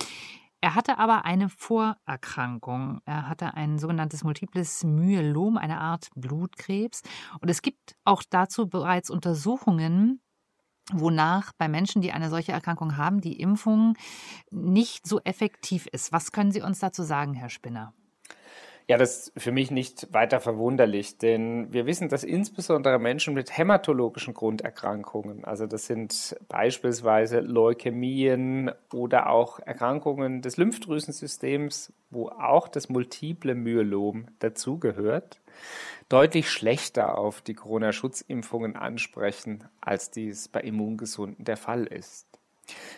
Er 0.61 0.75
hatte 0.75 0.99
aber 0.99 1.25
eine 1.25 1.49
Vorerkrankung. 1.49 3.01
Er 3.05 3.29
hatte 3.29 3.55
ein 3.55 3.79
sogenanntes 3.79 4.25
Multiples 4.25 4.83
Myelom, 4.83 5.57
eine 5.57 5.81
Art 5.81 6.09
Blutkrebs. 6.17 7.03
Und 7.41 7.49
es 7.49 7.63
gibt 7.63 7.95
auch 8.05 8.23
dazu 8.29 8.69
bereits 8.69 9.09
Untersuchungen, 9.09 10.21
wonach 10.93 11.53
bei 11.59 11.69
Menschen, 11.69 12.03
die 12.03 12.13
eine 12.13 12.31
solche 12.31 12.53
Erkrankung 12.53 12.97
haben, 12.97 13.21
die 13.21 13.39
Impfung 13.41 13.95
nicht 14.51 15.07
so 15.07 15.21
effektiv 15.21 15.87
ist. 15.87 16.13
Was 16.13 16.33
können 16.33 16.51
Sie 16.51 16.63
uns 16.63 16.81
dazu 16.81 17.03
sagen, 17.03 17.35
Herr 17.35 17.51
Spinner? 17.51 17.95
Ja, 18.91 18.97
das 18.97 19.29
ist 19.29 19.33
für 19.43 19.53
mich 19.53 19.71
nicht 19.71 20.15
weiter 20.15 20.41
verwunderlich, 20.41 21.19
denn 21.19 21.71
wir 21.75 21.85
wissen, 21.85 22.09
dass 22.09 22.25
insbesondere 22.25 22.99
Menschen 22.99 23.35
mit 23.35 23.55
hämatologischen 23.59 24.33
Grunderkrankungen, 24.33 25.45
also 25.45 25.67
das 25.67 25.85
sind 25.85 26.35
beispielsweise 26.49 27.41
Leukämien 27.41 28.71
oder 28.91 29.29
auch 29.29 29.59
Erkrankungen 29.61 30.41
des 30.41 30.57
Lymphdrüsensystems, 30.57 31.93
wo 32.09 32.31
auch 32.31 32.67
das 32.67 32.89
multiple 32.89 33.55
Myelom 33.55 34.29
dazugehört, 34.39 35.43
deutlich 36.09 36.49
schlechter 36.51 37.19
auf 37.19 37.43
die 37.43 37.53
Corona-Schutzimpfungen 37.55 38.75
ansprechen, 38.75 39.65
als 39.83 40.11
dies 40.11 40.49
bei 40.49 40.63
Immungesunden 40.63 41.45
der 41.45 41.59
Fall 41.59 41.85
ist. 41.85 42.28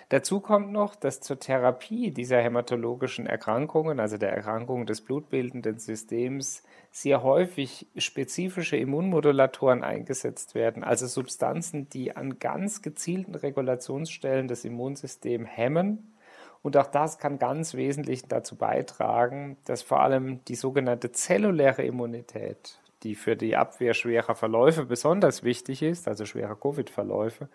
Dazu 0.08 0.40
kommt 0.40 0.72
noch, 0.72 0.96
dass 0.96 1.20
zur 1.20 1.38
Therapie 1.38 2.10
dieser 2.10 2.40
hämatologischen 2.40 3.26
Erkrankungen, 3.26 4.00
also 4.00 4.18
der 4.18 4.32
Erkrankungen 4.32 4.86
des 4.86 5.00
blutbildenden 5.00 5.78
Systems, 5.78 6.62
sehr 6.90 7.22
häufig 7.22 7.86
spezifische 7.96 8.76
Immunmodulatoren 8.76 9.84
eingesetzt 9.84 10.54
werden, 10.54 10.82
also 10.82 11.06
Substanzen, 11.06 11.88
die 11.88 12.16
an 12.16 12.38
ganz 12.38 12.82
gezielten 12.82 13.34
Regulationsstellen 13.34 14.48
des 14.48 14.64
Immunsystems 14.64 15.48
hemmen. 15.48 16.14
Und 16.62 16.76
auch 16.76 16.86
das 16.86 17.18
kann 17.18 17.38
ganz 17.38 17.74
wesentlich 17.74 18.26
dazu 18.26 18.56
beitragen, 18.56 19.56
dass 19.64 19.82
vor 19.82 20.00
allem 20.00 20.44
die 20.46 20.56
sogenannte 20.56 21.12
zelluläre 21.12 21.82
Immunität, 21.84 22.80
die 23.02 23.14
für 23.14 23.34
die 23.34 23.56
Abwehr 23.56 23.94
schwerer 23.94 24.34
Verläufe 24.34 24.84
besonders 24.84 25.42
wichtig 25.42 25.82
ist, 25.82 26.06
also 26.06 26.26
schwerer 26.26 26.56
Covid-Verläufe, 26.56 27.48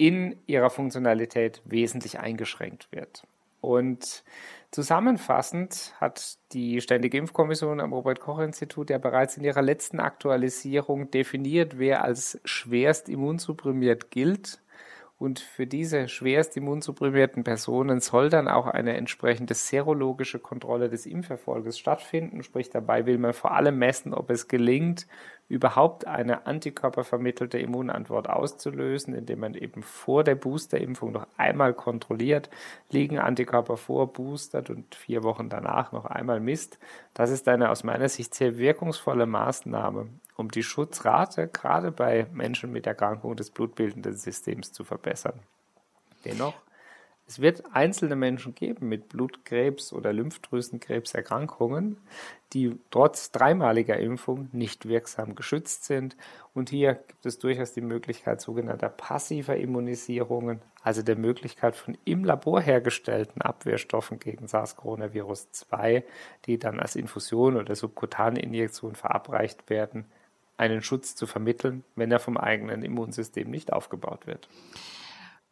in 0.00 0.36
ihrer 0.46 0.70
Funktionalität 0.70 1.60
wesentlich 1.66 2.18
eingeschränkt 2.18 2.88
wird. 2.90 3.26
Und 3.60 4.24
zusammenfassend 4.70 5.92
hat 6.00 6.38
die 6.52 6.80
Ständige 6.80 7.18
Impfkommission 7.18 7.80
am 7.80 7.92
Robert 7.92 8.18
Koch 8.18 8.38
Institut 8.38 8.88
ja 8.88 8.96
bereits 8.96 9.36
in 9.36 9.44
ihrer 9.44 9.60
letzten 9.60 10.00
Aktualisierung 10.00 11.10
definiert, 11.10 11.78
wer 11.78 12.02
als 12.02 12.40
schwerst 12.46 13.10
immunsupprimiert 13.10 14.10
gilt 14.10 14.62
und 15.20 15.38
für 15.38 15.66
diese 15.66 16.08
schwerst 16.08 16.56
immunsupprimierten 16.56 17.44
Personen 17.44 18.00
soll 18.00 18.30
dann 18.30 18.48
auch 18.48 18.66
eine 18.66 18.96
entsprechende 18.96 19.52
serologische 19.52 20.38
Kontrolle 20.38 20.88
des 20.88 21.04
Impferfolges 21.04 21.78
stattfinden. 21.78 22.42
Sprich, 22.42 22.70
dabei 22.70 23.04
will 23.04 23.18
man 23.18 23.34
vor 23.34 23.52
allem 23.52 23.78
messen, 23.78 24.14
ob 24.14 24.30
es 24.30 24.48
gelingt, 24.48 25.06
überhaupt 25.50 26.06
eine 26.06 26.46
antikörpervermittelte 26.46 27.58
Immunantwort 27.58 28.30
auszulösen, 28.30 29.14
indem 29.14 29.40
man 29.40 29.54
eben 29.54 29.82
vor 29.82 30.24
der 30.24 30.36
Boosterimpfung 30.36 31.12
noch 31.12 31.26
einmal 31.36 31.74
kontrolliert, 31.74 32.48
liegen 32.88 33.18
Antikörper 33.18 33.76
vor, 33.76 34.14
boostert 34.14 34.70
und 34.70 34.94
vier 34.94 35.22
Wochen 35.22 35.50
danach 35.50 35.92
noch 35.92 36.06
einmal 36.06 36.40
misst. 36.40 36.78
Das 37.12 37.28
ist 37.28 37.46
eine 37.46 37.68
aus 37.68 37.84
meiner 37.84 38.08
Sicht 38.08 38.34
sehr 38.34 38.56
wirkungsvolle 38.56 39.26
Maßnahme, 39.26 40.08
um 40.40 40.50
die 40.50 40.62
Schutzrate 40.62 41.48
gerade 41.48 41.92
bei 41.92 42.26
Menschen 42.32 42.72
mit 42.72 42.86
Erkrankung 42.86 43.36
des 43.36 43.50
blutbildenden 43.50 44.16
Systems 44.16 44.72
zu 44.72 44.84
verbessern. 44.84 45.38
Dennoch, 46.24 46.54
es 47.30 47.40
wird 47.40 47.62
einzelne 47.72 48.16
Menschen 48.16 48.56
geben 48.56 48.88
mit 48.88 49.08
Blutkrebs 49.08 49.92
oder 49.92 50.12
Lymphdrüsenkrebserkrankungen, 50.12 51.98
die 52.52 52.76
trotz 52.90 53.30
dreimaliger 53.30 53.98
Impfung 53.98 54.48
nicht 54.50 54.88
wirksam 54.88 55.36
geschützt 55.36 55.84
sind. 55.84 56.16
Und 56.54 56.70
hier 56.70 56.94
gibt 56.94 57.24
es 57.24 57.38
durchaus 57.38 57.72
die 57.72 57.82
Möglichkeit 57.82 58.40
sogenannter 58.40 58.88
passiver 58.88 59.56
Immunisierungen, 59.56 60.60
also 60.82 61.02
der 61.02 61.16
Möglichkeit 61.16 61.76
von 61.76 61.96
im 62.04 62.24
Labor 62.24 62.60
hergestellten 62.60 63.42
Abwehrstoffen 63.42 64.18
gegen 64.18 64.46
SARS-CoV-2, 64.46 66.02
die 66.46 66.58
dann 66.58 66.80
als 66.80 66.96
Infusion 66.96 67.56
oder 67.56 67.76
subkutane 67.76 68.40
Injektion 68.40 68.96
verabreicht 68.96 69.70
werden, 69.70 70.06
einen 70.60 70.82
Schutz 70.82 71.16
zu 71.16 71.26
vermitteln, 71.26 71.82
wenn 71.96 72.12
er 72.12 72.20
vom 72.20 72.36
eigenen 72.36 72.82
Immunsystem 72.82 73.50
nicht 73.50 73.72
aufgebaut 73.72 74.26
wird. 74.26 74.48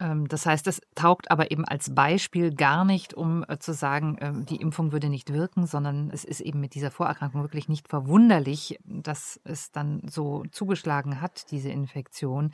Ähm, 0.00 0.28
das 0.28 0.46
heißt, 0.46 0.66
es 0.68 0.80
taugt 0.94 1.30
aber 1.30 1.50
eben 1.50 1.64
als 1.64 1.94
Beispiel 1.94 2.54
gar 2.54 2.84
nicht, 2.84 3.14
um 3.14 3.44
äh, 3.48 3.58
zu 3.58 3.72
sagen, 3.72 4.16
ähm, 4.20 4.46
die 4.46 4.56
Impfung 4.56 4.92
würde 4.92 5.08
nicht 5.08 5.32
wirken, 5.32 5.66
sondern 5.66 6.10
es 6.10 6.24
ist 6.24 6.40
eben 6.40 6.60
mit 6.60 6.74
dieser 6.74 6.90
Vorerkrankung 6.90 7.42
wirklich 7.42 7.68
nicht 7.68 7.88
verwunderlich, 7.88 8.78
dass 8.84 9.40
es 9.44 9.72
dann 9.72 10.02
so 10.08 10.44
zugeschlagen 10.52 11.20
hat, 11.20 11.50
diese 11.50 11.70
Infektion. 11.70 12.52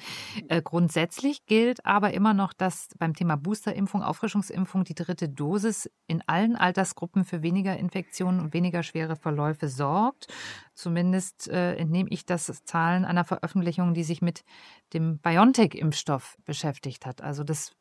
Äh, 0.48 0.62
grundsätzlich 0.62 1.44
gilt 1.46 1.84
aber 1.84 2.14
immer 2.14 2.34
noch, 2.34 2.52
dass 2.52 2.88
beim 2.98 3.14
Thema 3.14 3.36
Boosterimpfung, 3.36 4.02
Auffrischungsimpfung 4.02 4.84
die 4.84 4.94
dritte 4.94 5.28
Dosis 5.28 5.90
in 6.06 6.22
allen 6.26 6.56
Altersgruppen 6.56 7.24
für 7.24 7.42
weniger 7.42 7.76
Infektionen 7.76 8.40
und 8.40 8.54
weniger 8.54 8.82
schwere 8.82 9.16
Verläufe 9.16 9.68
sorgt. 9.68 10.28
Zumindest 10.74 11.48
äh, 11.48 11.76
entnehme 11.76 12.10
ich 12.10 12.26
das 12.26 12.64
Zahlen 12.64 13.04
einer 13.04 13.24
Veröffentlichung, 13.24 13.94
die 13.94 14.02
sich 14.02 14.20
mit 14.22 14.44
dem 14.92 15.18
BioNTech-Impfstoff 15.18 16.36
beschäftigt 16.44 17.06
hat. 17.06 17.22
Also 17.22 17.44
das 17.44 17.76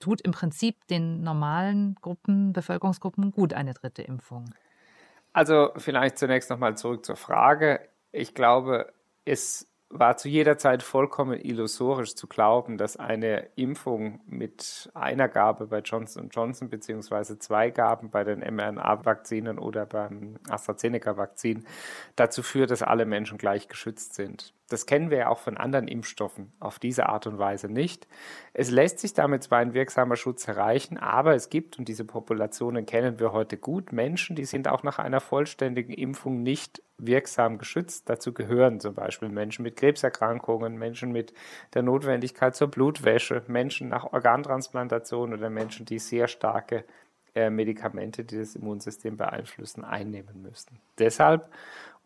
tut 0.00 0.20
im 0.22 0.32
Prinzip 0.32 0.86
den 0.86 1.22
normalen 1.22 1.96
Gruppen, 2.00 2.52
Bevölkerungsgruppen 2.52 3.32
gut, 3.32 3.52
eine 3.52 3.74
dritte 3.74 4.02
Impfung. 4.02 4.54
Also 5.32 5.70
vielleicht 5.76 6.18
zunächst 6.18 6.50
nochmal 6.50 6.76
zurück 6.76 7.04
zur 7.04 7.16
Frage. 7.16 7.88
Ich 8.12 8.34
glaube, 8.34 8.92
es 9.24 9.66
war 9.90 10.16
zu 10.18 10.28
jeder 10.28 10.58
Zeit 10.58 10.82
vollkommen 10.82 11.40
illusorisch 11.40 12.14
zu 12.14 12.26
glauben, 12.26 12.76
dass 12.76 12.96
eine 12.98 13.48
Impfung 13.56 14.20
mit 14.26 14.90
einer 14.94 15.28
Gabe 15.28 15.66
bei 15.66 15.78
Johnson 15.80 16.28
Johnson 16.30 16.68
beziehungsweise 16.68 17.38
zwei 17.38 17.70
Gaben 17.70 18.10
bei 18.10 18.22
den 18.22 18.40
mRNA-Vakzinen 18.40 19.58
oder 19.58 19.86
beim 19.86 20.36
AstraZeneca-Vakzin 20.48 21.64
dazu 22.16 22.42
führt, 22.42 22.70
dass 22.70 22.82
alle 22.82 23.06
Menschen 23.06 23.38
gleich 23.38 23.68
geschützt 23.68 24.14
sind. 24.14 24.52
Das 24.68 24.84
kennen 24.84 25.10
wir 25.10 25.18
ja 25.18 25.28
auch 25.28 25.38
von 25.38 25.56
anderen 25.56 25.88
Impfstoffen 25.88 26.52
auf 26.60 26.78
diese 26.78 27.08
Art 27.08 27.26
und 27.26 27.38
Weise 27.38 27.68
nicht. 27.68 28.06
Es 28.52 28.70
lässt 28.70 28.98
sich 28.98 29.14
damit 29.14 29.42
zwar 29.42 29.58
ein 29.58 29.72
wirksamer 29.72 30.16
Schutz 30.16 30.46
erreichen, 30.46 30.98
aber 30.98 31.34
es 31.34 31.48
gibt, 31.48 31.78
und 31.78 31.88
diese 31.88 32.04
Populationen 32.04 32.84
kennen 32.84 33.18
wir 33.18 33.32
heute 33.32 33.56
gut, 33.56 33.92
Menschen, 33.92 34.36
die 34.36 34.44
sind 34.44 34.68
auch 34.68 34.82
nach 34.82 34.98
einer 34.98 35.20
vollständigen 35.20 35.92
Impfung 35.92 36.42
nicht 36.42 36.82
wirksam 36.98 37.58
geschützt. 37.58 38.10
Dazu 38.10 38.34
gehören 38.34 38.80
zum 38.80 38.94
Beispiel 38.94 39.30
Menschen 39.30 39.62
mit 39.62 39.76
Krebserkrankungen, 39.76 40.76
Menschen 40.76 41.12
mit 41.12 41.32
der 41.74 41.82
Notwendigkeit 41.82 42.54
zur 42.54 42.68
Blutwäsche, 42.68 43.42
Menschen 43.46 43.88
nach 43.88 44.12
Organtransplantation 44.12 45.32
oder 45.32 45.48
Menschen, 45.48 45.86
die 45.86 45.98
sehr 45.98 46.28
starke 46.28 46.84
äh, 47.38 47.50
Medikamente, 47.50 48.24
die 48.24 48.36
das 48.36 48.56
Immunsystem 48.56 49.16
beeinflussen, 49.16 49.84
einnehmen 49.84 50.42
müssen. 50.42 50.80
Deshalb 50.98 51.48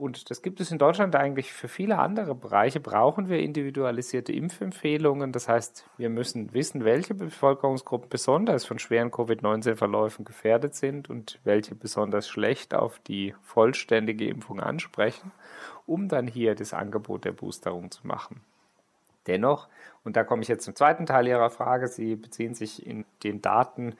und 0.02 0.30
das 0.30 0.42
gibt 0.42 0.60
es 0.60 0.72
in 0.72 0.78
Deutschland 0.78 1.14
eigentlich 1.14 1.52
für 1.52 1.68
viele 1.68 1.98
andere 1.98 2.34
Bereiche, 2.34 2.80
brauchen 2.80 3.28
wir 3.28 3.38
individualisierte 3.38 4.32
Impfempfehlungen. 4.32 5.30
Das 5.30 5.48
heißt, 5.48 5.84
wir 5.96 6.10
müssen 6.10 6.52
wissen, 6.52 6.84
welche 6.84 7.14
Bevölkerungsgruppen 7.14 8.08
besonders 8.08 8.64
von 8.64 8.80
schweren 8.80 9.12
Covid-19-Verläufen 9.12 10.24
gefährdet 10.24 10.74
sind 10.74 11.08
und 11.08 11.38
welche 11.44 11.76
besonders 11.76 12.26
schlecht 12.26 12.74
auf 12.74 12.98
die 13.00 13.36
vollständige 13.42 14.26
Impfung 14.26 14.58
ansprechen, 14.58 15.30
um 15.86 16.08
dann 16.08 16.26
hier 16.26 16.56
das 16.56 16.74
Angebot 16.74 17.24
der 17.24 17.32
Boosterung 17.32 17.92
zu 17.92 18.04
machen. 18.04 18.40
Dennoch, 19.28 19.68
und 20.02 20.16
da 20.16 20.24
komme 20.24 20.42
ich 20.42 20.48
jetzt 20.48 20.64
zum 20.64 20.74
zweiten 20.74 21.06
Teil 21.06 21.28
Ihrer 21.28 21.50
Frage, 21.50 21.86
Sie 21.86 22.16
beziehen 22.16 22.54
sich 22.54 22.84
in 22.84 23.04
den 23.22 23.40
Daten, 23.40 23.94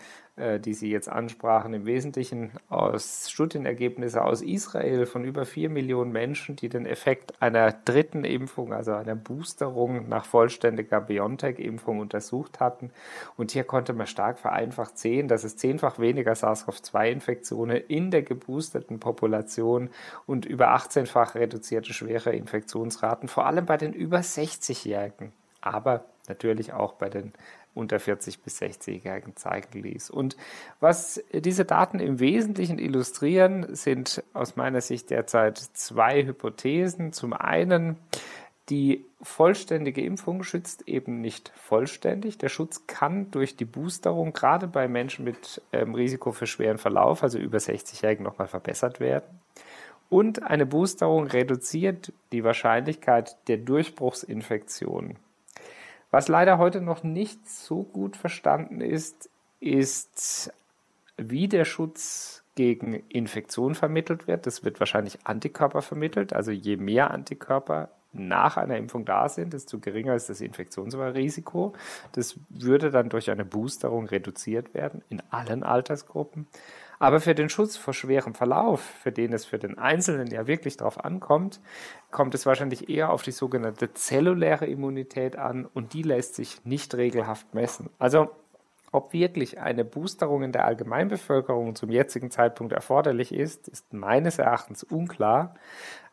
die 0.61 0.75
Sie 0.75 0.91
jetzt 0.91 1.09
ansprachen, 1.09 1.75
im 1.75 1.87
Wesentlichen 1.87 2.53
aus 2.69 3.31
Studienergebnissen 3.31 4.21
aus 4.21 4.43
Israel 4.43 5.07
von 5.07 5.25
über 5.25 5.45
vier 5.45 5.71
Millionen 5.71 6.13
Menschen, 6.13 6.57
die 6.57 6.69
den 6.69 6.87
Effekt 6.87 7.41
einer 7.41 7.73
dritten 7.73 8.25
Impfung, 8.25 8.73
also 8.73 8.93
einer 8.93 9.15
Boosterung 9.15 10.09
nach 10.09 10.25
vollständiger 10.25 11.01
BioNTech-Impfung 11.01 12.01
untersucht 12.01 12.61
hatten. 12.61 12.91
Und 13.37 13.53
hier 13.53 13.65
konnte 13.65 13.93
man 13.93 14.07
stark 14.07 14.39
vereinfacht 14.39 14.99
sehen, 14.99 15.29
dass 15.29 15.45
es 15.45 15.57
zehnfach 15.57 15.99
weniger 15.99 16.33
SARS-CoV-2-Infektionen 16.33 17.77
in 17.77 18.11
der 18.11 18.23
geboosterten 18.23 18.99
Population 19.01 19.91
und 20.27 20.45
über 20.45 20.75
18-fach 20.75 21.35
reduzierte 21.35 21.93
schwere 21.93 22.33
Infektionsraten, 22.33 23.29
vor 23.29 23.47
allem 23.47 23.67
bei 23.67 23.77
den 23.77 23.93
über 23.93 24.19
60-Jährigen 24.19 25.33
aber 25.63 26.05
natürlich 26.29 26.73
auch 26.73 26.95
bei 26.95 27.09
den 27.09 27.33
unter 27.75 27.99
40 27.99 28.43
bis 28.43 28.61
60-Jährigen 28.61 29.37
zeigen 29.37 29.81
ließ. 29.81 30.11
Und 30.11 30.37
was 30.81 31.23
diese 31.33 31.65
Daten 31.65 32.01
im 32.01 32.21
Wesentlichen 32.21 32.79
illustrieren, 32.79 33.75
sind 33.75 34.23
aus 34.33 34.57
meiner 34.57 34.81
Sicht 34.81 35.11
derzeit 35.11 35.59
zwei 35.59 36.25
Hypothesen. 36.25 37.13
Zum 37.13 37.33
einen, 37.33 37.97
die 38.69 39.05
vollständige 39.23 40.03
Impfung 40.03 40.43
schützt 40.43 40.89
eben 40.89 41.21
nicht 41.21 41.53
vollständig. 41.57 42.39
Der 42.39 42.49
Schutz 42.49 42.87
kann 42.87 43.31
durch 43.31 43.57
die 43.57 43.65
Boosterung 43.65 44.33
gerade 44.33 44.69
bei 44.69 44.89
Menschen 44.89 45.25
mit 45.25 45.63
ähm, 45.73 45.95
Risiko 45.95 46.33
für 46.33 46.47
schweren 46.47 46.79
Verlauf, 46.79 47.23
also 47.23 47.39
über 47.39 47.59
60-Jährigen, 47.59 48.25
nochmal 48.25 48.49
verbessert 48.49 49.01
werden. 49.01 49.41
Und 50.09 50.43
eine 50.43 50.67
Boosterung 50.67 51.27
reduziert 51.27 52.13
die 52.33 52.45
Wahrscheinlichkeit 52.45 53.37
der 53.49 53.57
Durchbruchsinfektion 53.57 55.17
was 56.13 56.29
leider 56.29 56.59
heute 56.59 56.81
noch 56.81 57.03
nicht 57.03 57.49
so 57.49 57.83
gut 57.83 58.17
verstanden 58.17 58.81
ist, 58.81 59.29
ist, 59.59 60.53
wie 61.17 61.49
der 61.49 61.65
Schutz 61.65 62.45
gegen 62.55 62.95
Infektion 63.09 63.75
vermittelt 63.75 64.27
wird. 64.27 64.47
Das 64.47 64.63
wird 64.63 64.79
wahrscheinlich 64.79 65.27
Antikörper 65.27 65.83
vermittelt. 65.83 66.35
Also 66.35 66.51
je 66.51 66.77
mehr 66.77 67.11
Antikörper 67.11 67.89
nach 68.13 68.59
einer 68.59 68.77
Impfung 68.77 69.07
da 69.07 69.29
sind, 69.31 69.55
desto 69.55 69.79
geringer 69.79 70.15
ist 70.15 70.29
das 70.29 70.43
Infektionsrisiko. 70.43 71.73
Das 72.13 72.39
würde 72.51 72.91
dann 72.91 73.09
durch 73.09 73.31
eine 73.31 73.47
Boosterung 73.47 74.07
reduziert 74.07 74.75
werden 74.75 75.03
in 75.09 75.23
allen 75.31 75.63
Altersgruppen. 75.63 76.47
Aber 77.03 77.19
für 77.19 77.35
den 77.35 77.49
Schutz 77.49 77.77
vor 77.77 77.95
schwerem 77.95 78.33
Verlauf, 78.33 78.81
für 78.81 79.11
den 79.11 79.33
es 79.33 79.45
für 79.45 79.59
den 79.59 79.77
Einzelnen 79.77 80.29
ja 80.29 80.47
wirklich 80.47 80.77
darauf 80.77 81.05
ankommt, 81.05 81.61
kommt 82.13 82.33
es 82.37 82.47
wahrscheinlich 82.47 82.89
eher 82.89 83.11
auf 83.11 83.25
die 83.25 83.33
sogenannte 83.33 83.93
zelluläre 83.93 84.67
Immunität 84.67 85.35
an 85.35 85.67
und 85.67 85.95
die 85.95 86.03
lässt 86.03 86.37
sich 86.37 86.65
nicht 86.65 86.95
regelhaft 86.95 87.55
messen. 87.55 87.91
Also 87.99 88.31
ob 88.93 89.13
wirklich 89.15 89.59
eine 89.59 89.85
Boosterung 89.85 90.45
in 90.45 90.53
der 90.53 90.65
Allgemeinbevölkerung 90.65 91.75
zum 91.75 91.91
jetzigen 91.91 92.31
Zeitpunkt 92.31 92.73
erforderlich 92.73 93.35
ist, 93.35 93.67
ist 93.67 93.93
meines 93.93 94.39
Erachtens 94.39 94.85
unklar. 94.85 95.55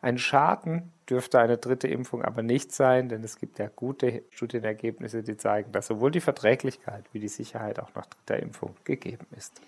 Ein 0.00 0.18
Schaden 0.18 0.90
dürfte 1.08 1.38
eine 1.38 1.58
dritte 1.58 1.86
Impfung 1.86 2.24
aber 2.24 2.42
nicht 2.42 2.72
sein, 2.72 3.08
denn 3.08 3.22
es 3.22 3.36
gibt 3.36 3.58
ja 3.58 3.68
gute 3.68 4.24
Studienergebnisse, 4.30 5.22
die 5.22 5.36
zeigen, 5.36 5.70
dass 5.70 5.86
sowohl 5.86 6.10
die 6.10 6.20
Verträglichkeit 6.20 7.04
wie 7.12 7.20
die 7.20 7.28
Sicherheit 7.28 7.78
auch 7.78 7.94
nach 7.94 8.06
dritter 8.06 8.42
Impfung 8.42 8.74
gegeben 8.84 9.26
ist. 9.36 9.60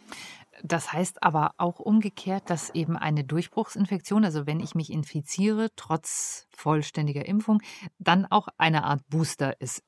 Das 0.62 0.92
heißt 0.92 1.22
aber 1.22 1.52
auch 1.56 1.80
umgekehrt, 1.80 2.50
dass 2.50 2.70
eben 2.70 2.96
eine 2.96 3.24
Durchbruchsinfektion, 3.24 4.24
also 4.24 4.46
wenn 4.46 4.60
ich 4.60 4.74
mich 4.74 4.90
infiziere, 4.92 5.68
trotz 5.76 6.46
vollständiger 6.54 7.26
Impfung, 7.26 7.62
dann 7.98 8.26
auch 8.26 8.48
eine 8.58 8.84
Art 8.84 9.00
Booster 9.08 9.60
ist. 9.60 9.82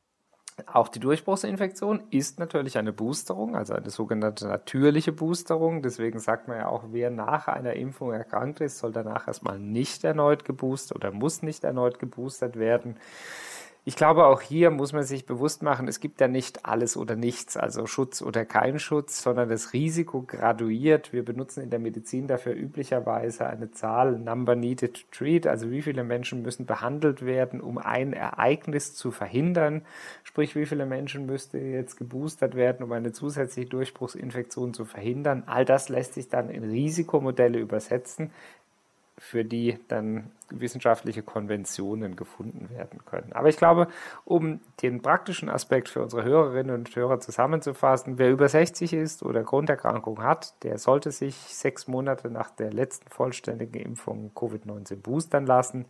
Auch 0.66 0.86
die 0.86 1.00
Durchbruchsinfektion 1.00 2.04
ist 2.10 2.38
natürlich 2.38 2.78
eine 2.78 2.92
Boosterung, 2.92 3.56
also 3.56 3.74
eine 3.74 3.90
sogenannte 3.90 4.46
natürliche 4.46 5.10
Boosterung. 5.10 5.82
Deswegen 5.82 6.20
sagt 6.20 6.46
man 6.46 6.58
ja 6.58 6.68
auch, 6.68 6.84
wer 6.92 7.10
nach 7.10 7.48
einer 7.48 7.74
Impfung 7.74 8.12
erkrankt 8.12 8.60
ist, 8.60 8.78
soll 8.78 8.92
danach 8.92 9.26
erstmal 9.26 9.58
nicht 9.58 10.04
erneut 10.04 10.44
geboostert 10.44 10.96
oder 10.96 11.10
muss 11.10 11.42
nicht 11.42 11.64
erneut 11.64 11.98
geboostert 11.98 12.56
werden. 12.56 13.00
Ich 13.86 13.96
glaube, 13.96 14.24
auch 14.24 14.40
hier 14.40 14.70
muss 14.70 14.94
man 14.94 15.02
sich 15.02 15.26
bewusst 15.26 15.62
machen, 15.62 15.88
es 15.88 16.00
gibt 16.00 16.18
ja 16.18 16.26
nicht 16.26 16.64
alles 16.64 16.96
oder 16.96 17.16
nichts, 17.16 17.58
also 17.58 17.84
Schutz 17.84 18.22
oder 18.22 18.46
kein 18.46 18.78
Schutz, 18.78 19.22
sondern 19.22 19.50
das 19.50 19.74
Risiko 19.74 20.22
graduiert. 20.22 21.12
Wir 21.12 21.22
benutzen 21.22 21.62
in 21.62 21.68
der 21.68 21.80
Medizin 21.80 22.26
dafür 22.26 22.54
üblicherweise 22.54 23.46
eine 23.46 23.72
Zahl, 23.72 24.18
Number 24.18 24.56
Needed 24.56 24.94
to 24.94 25.02
Treat, 25.10 25.46
also 25.46 25.70
wie 25.70 25.82
viele 25.82 26.02
Menschen 26.02 26.40
müssen 26.40 26.64
behandelt 26.64 27.26
werden, 27.26 27.60
um 27.60 27.76
ein 27.76 28.14
Ereignis 28.14 28.94
zu 28.94 29.10
verhindern. 29.10 29.82
Sprich, 30.22 30.56
wie 30.56 30.64
viele 30.64 30.86
Menschen 30.86 31.26
müsste 31.26 31.58
jetzt 31.58 31.98
geboostert 31.98 32.54
werden, 32.54 32.84
um 32.84 32.92
eine 32.92 33.12
zusätzliche 33.12 33.68
Durchbruchsinfektion 33.68 34.72
zu 34.72 34.86
verhindern. 34.86 35.42
All 35.44 35.66
das 35.66 35.90
lässt 35.90 36.14
sich 36.14 36.30
dann 36.30 36.48
in 36.48 36.64
Risikomodelle 36.64 37.58
übersetzen 37.58 38.30
für 39.18 39.44
die 39.44 39.78
dann 39.88 40.30
wissenschaftliche 40.50 41.22
Konventionen 41.22 42.16
gefunden 42.16 42.68
werden 42.70 43.04
können. 43.04 43.32
Aber 43.32 43.48
ich 43.48 43.56
glaube, 43.56 43.88
um 44.24 44.60
den 44.82 45.00
praktischen 45.00 45.48
Aspekt 45.48 45.88
für 45.88 46.02
unsere 46.02 46.24
Hörerinnen 46.24 46.74
und 46.74 46.94
Hörer 46.94 47.20
zusammenzufassen, 47.20 48.18
wer 48.18 48.30
über 48.30 48.48
60 48.48 48.92
ist 48.92 49.22
oder 49.22 49.42
Grunderkrankung 49.42 50.22
hat, 50.22 50.62
der 50.62 50.78
sollte 50.78 51.12
sich 51.12 51.34
sechs 51.34 51.88
Monate 51.88 52.30
nach 52.30 52.50
der 52.50 52.72
letzten 52.72 53.08
vollständigen 53.08 53.80
Impfung 53.80 54.32
Covid-19 54.34 54.96
boostern 54.96 55.46
lassen. 55.46 55.86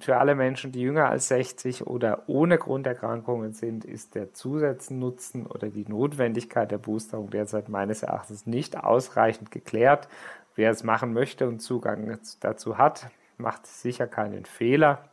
Für 0.00 0.16
alle 0.18 0.34
Menschen, 0.34 0.72
die 0.72 0.80
jünger 0.80 1.08
als 1.08 1.28
60 1.28 1.86
oder 1.86 2.24
ohne 2.26 2.58
Grunderkrankungen 2.58 3.52
sind, 3.52 3.84
ist 3.84 4.14
der 4.14 4.32
Zusatznutzen 4.32 5.46
oder 5.46 5.68
die 5.68 5.86
Notwendigkeit 5.86 6.70
der 6.70 6.78
Boosterung 6.78 7.30
derzeit 7.30 7.68
meines 7.68 8.02
Erachtens 8.02 8.46
nicht 8.46 8.76
ausreichend 8.76 9.50
geklärt. 9.50 10.08
Wer 10.56 10.70
es 10.70 10.82
machen 10.82 11.12
möchte 11.12 11.46
und 11.46 11.60
Zugang 11.60 12.18
dazu 12.40 12.78
hat, 12.78 13.10
macht 13.36 13.66
sicher 13.66 14.06
keinen 14.06 14.46
Fehler. 14.46 15.10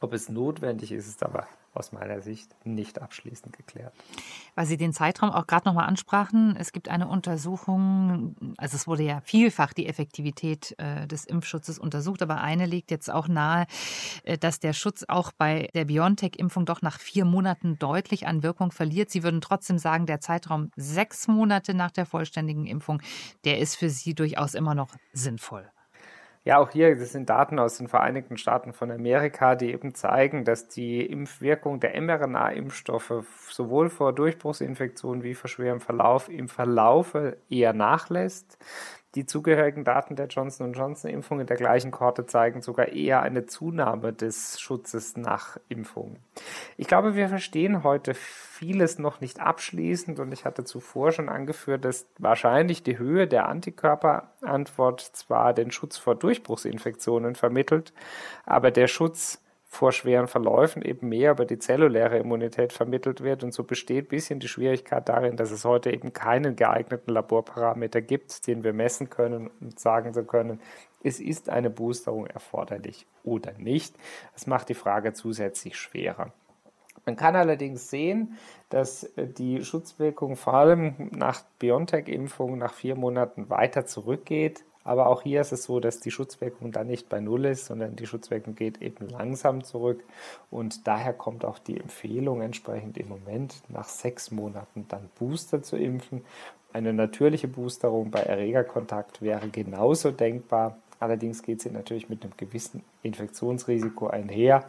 Ob 0.00 0.14
es 0.14 0.30
notwendig 0.30 0.90
ist, 0.90 1.06
ist 1.06 1.22
aber 1.22 1.46
aus 1.72 1.92
meiner 1.92 2.20
Sicht 2.20 2.54
nicht 2.64 3.00
abschließend 3.00 3.56
geklärt. 3.56 3.94
Weil 4.54 4.66
Sie 4.66 4.76
den 4.76 4.92
Zeitraum 4.92 5.30
auch 5.30 5.46
gerade 5.46 5.68
nochmal 5.68 5.86
ansprachen, 5.86 6.56
es 6.56 6.72
gibt 6.72 6.88
eine 6.88 7.06
Untersuchung, 7.08 8.34
also 8.56 8.76
es 8.76 8.86
wurde 8.86 9.04
ja 9.04 9.20
vielfach 9.20 9.72
die 9.72 9.86
Effektivität 9.86 10.74
äh, 10.78 11.06
des 11.06 11.24
Impfschutzes 11.24 11.78
untersucht, 11.78 12.22
aber 12.22 12.40
eine 12.40 12.66
legt 12.66 12.90
jetzt 12.90 13.10
auch 13.10 13.28
nahe, 13.28 13.66
äh, 14.24 14.36
dass 14.36 14.58
der 14.58 14.72
Schutz 14.72 15.04
auch 15.06 15.32
bei 15.32 15.68
der 15.74 15.84
BioNTech-Impfung 15.84 16.66
doch 16.66 16.82
nach 16.82 16.98
vier 16.98 17.24
Monaten 17.24 17.78
deutlich 17.78 18.26
an 18.26 18.42
Wirkung 18.42 18.72
verliert. 18.72 19.10
Sie 19.10 19.22
würden 19.22 19.40
trotzdem 19.40 19.78
sagen, 19.78 20.06
der 20.06 20.20
Zeitraum 20.20 20.70
sechs 20.76 21.28
Monate 21.28 21.74
nach 21.74 21.90
der 21.92 22.06
vollständigen 22.06 22.66
Impfung, 22.66 23.00
der 23.44 23.58
ist 23.58 23.76
für 23.76 23.90
Sie 23.90 24.14
durchaus 24.14 24.54
immer 24.54 24.74
noch 24.74 24.96
sinnvoll. 25.12 25.70
Ja, 26.44 26.58
auch 26.58 26.70
hier, 26.70 26.96
das 26.96 27.12
sind 27.12 27.28
Daten 27.28 27.58
aus 27.58 27.76
den 27.76 27.86
Vereinigten 27.86 28.38
Staaten 28.38 28.72
von 28.72 28.90
Amerika, 28.90 29.54
die 29.56 29.72
eben 29.72 29.94
zeigen, 29.94 30.44
dass 30.46 30.68
die 30.68 31.04
Impfwirkung 31.04 31.80
der 31.80 32.00
mRNA-Impfstoffe 32.00 33.24
sowohl 33.50 33.90
vor 33.90 34.14
Durchbruchsinfektionen 34.14 35.22
wie 35.22 35.34
vor 35.34 35.48
schwerem 35.50 35.80
Verlauf 35.80 36.30
im 36.30 36.48
Verlaufe 36.48 37.36
eher 37.50 37.74
nachlässt. 37.74 38.56
Die 39.16 39.26
zugehörigen 39.26 39.82
Daten 39.82 40.14
der 40.14 40.28
Johnson 40.28 40.72
Johnson-Impfung 40.72 41.40
in 41.40 41.46
der 41.48 41.56
gleichen 41.56 41.90
Kohorte 41.90 42.26
zeigen 42.26 42.62
sogar 42.62 42.88
eher 42.88 43.22
eine 43.22 43.44
Zunahme 43.44 44.12
des 44.12 44.60
Schutzes 44.60 45.16
nach 45.16 45.56
Impfungen. 45.68 46.20
Ich 46.76 46.86
glaube, 46.86 47.16
wir 47.16 47.28
verstehen 47.28 47.82
heute 47.82 48.14
vieles 48.14 49.00
noch 49.00 49.20
nicht 49.20 49.40
abschließend 49.40 50.20
und 50.20 50.30
ich 50.32 50.44
hatte 50.44 50.62
zuvor 50.62 51.10
schon 51.10 51.28
angeführt, 51.28 51.84
dass 51.84 52.06
wahrscheinlich 52.18 52.84
die 52.84 52.98
Höhe 52.98 53.26
der 53.26 53.48
Antikörperantwort 53.48 55.00
zwar 55.00 55.54
den 55.54 55.72
Schutz 55.72 55.98
vor 55.98 56.14
Durchbruchsinfektionen 56.14 57.34
vermittelt, 57.34 57.92
aber 58.46 58.70
der 58.70 58.86
Schutz 58.86 59.42
vor 59.72 59.92
schweren 59.92 60.26
Verläufen 60.26 60.82
eben 60.82 61.08
mehr 61.08 61.30
über 61.30 61.44
die 61.44 61.60
zelluläre 61.60 62.18
Immunität 62.18 62.72
vermittelt 62.72 63.22
wird. 63.22 63.44
Und 63.44 63.54
so 63.54 63.62
besteht 63.62 64.06
ein 64.06 64.08
bisschen 64.08 64.40
die 64.40 64.48
Schwierigkeit 64.48 65.08
darin, 65.08 65.36
dass 65.36 65.52
es 65.52 65.64
heute 65.64 65.92
eben 65.92 66.12
keinen 66.12 66.56
geeigneten 66.56 67.14
Laborparameter 67.14 68.02
gibt, 68.02 68.48
den 68.48 68.64
wir 68.64 68.72
messen 68.72 69.10
können 69.10 69.48
und 69.60 69.78
sagen 69.78 70.12
zu 70.12 70.24
können, 70.24 70.60
es 71.04 71.20
ist 71.20 71.48
eine 71.48 71.70
Boosterung 71.70 72.26
erforderlich 72.26 73.06
oder 73.22 73.52
nicht. 73.58 73.94
Das 74.34 74.48
macht 74.48 74.68
die 74.70 74.74
Frage 74.74 75.12
zusätzlich 75.12 75.76
schwerer. 75.76 76.32
Man 77.06 77.14
kann 77.14 77.36
allerdings 77.36 77.88
sehen, 77.88 78.36
dass 78.70 79.08
die 79.16 79.64
Schutzwirkung 79.64 80.34
vor 80.34 80.54
allem 80.54 81.10
nach 81.12 81.42
BioNTech-Impfung 81.60 82.58
nach 82.58 82.74
vier 82.74 82.96
Monaten 82.96 83.48
weiter 83.48 83.86
zurückgeht 83.86 84.64
aber 84.84 85.08
auch 85.08 85.22
hier 85.22 85.40
ist 85.40 85.52
es 85.52 85.64
so, 85.64 85.78
dass 85.78 86.00
die 86.00 86.10
Schutzwirkung 86.10 86.72
dann 86.72 86.86
nicht 86.86 87.08
bei 87.08 87.20
Null 87.20 87.44
ist, 87.44 87.66
sondern 87.66 87.96
die 87.96 88.06
Schutzwirkung 88.06 88.54
geht 88.54 88.80
eben 88.80 89.08
langsam 89.08 89.62
zurück. 89.62 90.02
Und 90.50 90.86
daher 90.86 91.12
kommt 91.12 91.44
auch 91.44 91.58
die 91.58 91.78
Empfehlung 91.78 92.40
entsprechend 92.40 92.96
im 92.96 93.08
Moment 93.08 93.62
nach 93.68 93.88
sechs 93.88 94.30
Monaten 94.30 94.86
dann 94.88 95.10
Booster 95.18 95.62
zu 95.62 95.76
impfen. 95.76 96.24
Eine 96.72 96.92
natürliche 96.92 97.48
Boosterung 97.48 98.10
bei 98.10 98.20
Erregerkontakt 98.20 99.22
wäre 99.22 99.48
genauso 99.48 100.12
denkbar. 100.12 100.78
Allerdings 100.98 101.42
geht 101.42 101.62
sie 101.62 101.70
natürlich 101.70 102.08
mit 102.08 102.22
einem 102.22 102.34
gewissen 102.36 102.82
Infektionsrisiko 103.02 104.08
einher. 104.08 104.64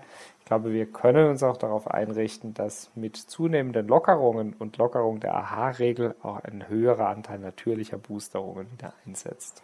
Ich 0.51 0.53
glaube, 0.53 0.73
wir 0.73 0.85
können 0.85 1.29
uns 1.29 1.43
auch 1.43 1.55
darauf 1.55 1.87
einrichten, 1.87 2.53
dass 2.53 2.91
mit 2.93 3.15
zunehmenden 3.15 3.87
Lockerungen 3.87 4.51
und 4.51 4.75
Lockerung 4.75 5.21
der 5.21 5.33
AHA-Regel 5.33 6.13
auch 6.21 6.43
ein 6.43 6.67
höherer 6.67 7.07
Anteil 7.07 7.39
natürlicher 7.39 7.97
Boosterungen 7.97 8.69
wieder 8.69 8.93
einsetzt. 9.05 9.63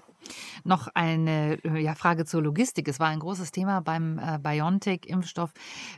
Noch 0.63 0.88
eine 0.93 1.60
äh, 1.63 1.80
ja, 1.80 1.95
Frage 1.95 2.26
zur 2.26 2.41
Logistik. 2.41 2.88
Es 2.88 3.00
war 3.00 3.08
ein 3.08 3.19
großes 3.19 3.52
Thema 3.52 3.82
beim 3.82 4.19
äh, 4.19 4.39
BioNTech-Impfstoff, 4.39 5.52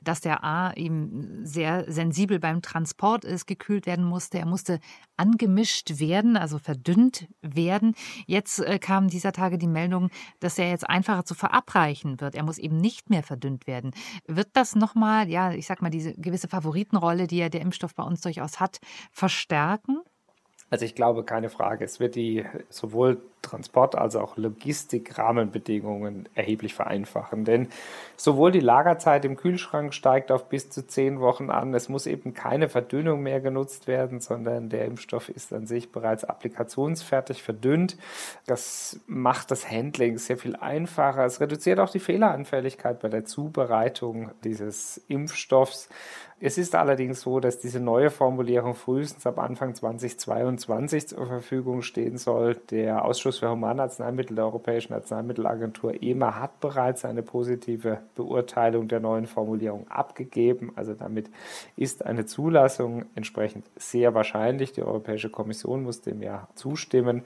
dass 0.04 0.22
der 0.22 0.44
A 0.44 0.74
eben 0.74 1.46
sehr 1.46 1.92
sensibel 1.92 2.40
beim 2.40 2.62
Transport 2.62 3.26
ist, 3.26 3.48
gekühlt 3.48 3.86
werden 3.86 4.06
musste. 4.06 4.38
Er 4.38 4.46
musste 4.46 4.80
angemischt 5.18 6.00
werden, 6.00 6.38
also 6.38 6.60
verdünnt 6.60 7.28
werden. 7.42 7.96
Jetzt 8.28 8.60
äh, 8.60 8.80
kam 8.80 9.08
dieser 9.08 9.32
Tage 9.32 9.58
die 9.58 9.68
Meldung, 9.68 10.10
dass 10.40 10.60
er 10.60 10.70
jetzt 10.70 10.88
einfacher 10.88 11.26
zu 11.26 11.34
verabreichen 11.34 12.22
wird. 12.22 12.36
Er 12.36 12.44
muss 12.44 12.58
eben 12.58 12.78
nicht 12.78 13.10
mehr 13.10 13.24
verdünnt 13.24 13.68
werden. 13.68 13.92
Wird 14.28 14.50
das 14.54 14.76
nochmal, 14.80 15.30
ja, 15.30 15.52
ich 15.52 15.68
sag 15.68 15.82
mal, 15.82 15.90
diese 15.90 16.14
gewisse 16.14 16.48
Favoritenrolle, 16.48 17.28
die 17.28 17.38
ja 17.38 17.50
der 17.50 17.62
Impfstoff 17.62 17.94
bei 17.94 18.04
uns 18.04 18.22
durchaus 18.22 18.60
hat, 18.60 18.80
verstärken? 19.12 20.00
Also 20.70 20.86
ich 20.86 20.96
glaube, 20.96 21.24
keine 21.24 21.50
Frage. 21.50 21.86
Es 21.86 22.00
wird 22.00 22.16
die 22.16 22.46
sowohl 22.70 23.22
Transport- 23.42 23.96
als 23.96 24.16
auch 24.16 24.38
Logistik-Rahmenbedingungen 24.38 26.28
erheblich 26.36 26.74
vereinfachen. 26.74 27.46
Denn 27.46 27.70
sowohl 28.16 28.52
die 28.52 28.60
Lagerzeit 28.60 29.26
im 29.26 29.36
Kühlschrank 29.36 29.94
steigt 29.94 30.32
auf 30.32 30.50
bis 30.50 30.70
zu 30.70 30.86
zehn 30.86 31.20
Wochen 31.20 31.50
an. 31.50 31.74
Es 31.74 31.90
muss 31.90 32.06
eben 32.06 32.34
keine 32.34 32.70
Verdünnung 32.70 33.22
mehr 33.22 33.40
genutzt 33.40 33.88
werden, 33.88 34.20
sondern 34.20 34.70
der 34.70 34.86
Impfstoff 34.86 35.30
ist 35.30 35.54
an 35.54 35.68
sich 35.68 35.92
bereits 35.92 36.24
applikationsfertig 36.24 37.44
verdünnt. 37.44 37.98
Das 38.46 39.00
macht 39.08 39.52
das 39.52 39.70
Handling 39.70 40.18
sehr 40.18 40.38
viel 40.38 40.56
einfacher. 40.56 41.26
Es 41.26 41.40
reduziert 41.40 41.80
auch 41.80 41.90
die 41.90 42.00
Fehleranfälligkeit 42.00 43.00
bei 43.00 43.10
der 43.10 43.26
Zubereitung 43.26 44.32
dieses 44.44 44.98
Impfstoffs. 45.08 45.90
Es 46.42 46.58
ist 46.58 46.74
allerdings 46.74 47.22
so, 47.22 47.42
dass 47.42 47.60
diese 47.60 47.82
neue 47.82 48.10
Formulierung 48.10 48.74
frühestens 48.74 49.28
ab 49.28 49.40
Anfang 49.40 49.76
2022 49.76 51.10
zur 51.10 51.28
Verfügung 51.28 51.82
stehen 51.82 52.18
soll. 52.18 52.56
Der 52.72 53.04
Ausschuss 53.04 53.29
für 53.38 53.52
Humanarzneimittel 53.52 54.36
der 54.36 54.46
Europäischen 54.46 54.94
Arzneimittelagentur 54.94 56.02
EMA 56.02 56.40
hat 56.40 56.60
bereits 56.60 57.06
eine 57.06 57.22
positive 57.22 58.00
Beurteilung 58.16 58.88
der 58.88 59.00
neuen 59.00 59.28
Formulierung 59.28 59.88
abgegeben. 59.90 60.72
Also 60.76 60.96
damit 60.96 61.30
ist 61.76 62.06
eine 62.06 62.26
Zulassung 62.26 63.06
entsprechend 63.14 63.70
sehr 63.76 64.16
wahrscheinlich. 64.16 64.72
Die 64.72 64.82
Europäische 64.82 65.30
Kommission 65.30 65.84
muss 65.84 66.02
dem 66.02 66.24
ja 66.24 66.48
zustimmen 66.56 67.24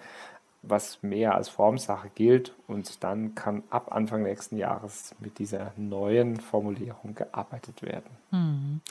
was 0.63 1.03
mehr 1.03 1.35
als 1.35 1.49
Formsache 1.49 2.09
gilt. 2.15 2.55
Und 2.67 3.03
dann 3.03 3.35
kann 3.35 3.63
ab 3.69 3.91
Anfang 3.91 4.23
nächsten 4.23 4.57
Jahres 4.57 5.13
mit 5.19 5.37
dieser 5.37 5.73
neuen 5.75 6.39
Formulierung 6.39 7.13
gearbeitet 7.13 7.81
werden. 7.81 8.09
Hm. 8.31 8.81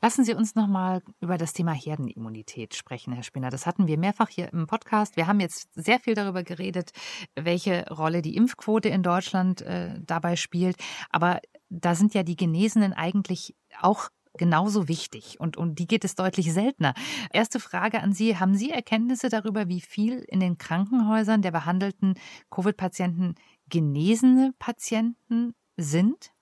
Lassen 0.00 0.24
Sie 0.24 0.34
uns 0.34 0.54
noch 0.54 0.68
mal 0.68 1.02
über 1.20 1.38
das 1.38 1.54
Thema 1.54 1.72
Herdenimmunität 1.72 2.74
sprechen, 2.74 3.12
Herr 3.14 3.22
Spinner. 3.22 3.50
Das 3.50 3.66
hatten 3.66 3.86
wir 3.86 3.98
mehrfach 3.98 4.28
hier 4.28 4.52
im 4.52 4.66
Podcast. 4.66 5.16
Wir 5.16 5.26
haben 5.26 5.40
jetzt 5.40 5.72
sehr 5.74 5.98
viel 5.98 6.14
darüber 6.14 6.42
geredet, 6.42 6.90
welche 7.34 7.86
Rolle 7.88 8.22
die 8.22 8.36
Impfquote 8.36 8.90
in 8.90 9.02
Deutschland 9.02 9.62
äh, 9.62 9.98
dabei 10.00 10.36
spielt. 10.36 10.76
Aber 11.10 11.40
da 11.70 11.94
sind 11.94 12.12
ja 12.14 12.22
die 12.22 12.36
Genesenen 12.36 12.92
eigentlich 12.92 13.56
auch 13.80 14.10
genauso 14.38 14.88
wichtig 14.88 15.38
und 15.40 15.56
um 15.56 15.74
die 15.74 15.86
geht 15.86 16.04
es 16.04 16.14
deutlich 16.14 16.52
seltener. 16.52 16.94
Erste 17.32 17.60
Frage 17.60 18.00
an 18.00 18.12
Sie. 18.12 18.38
Haben 18.38 18.54
Sie 18.54 18.70
Erkenntnisse 18.70 19.28
darüber, 19.28 19.68
wie 19.68 19.80
viel 19.80 20.20
in 20.28 20.40
den 20.40 20.58
Krankenhäusern 20.58 21.42
der 21.42 21.50
behandelten 21.50 22.14
Covid-Patienten 22.50 23.34
genesene 23.68 24.54
Patienten 24.58 25.54
sind? 25.76 26.32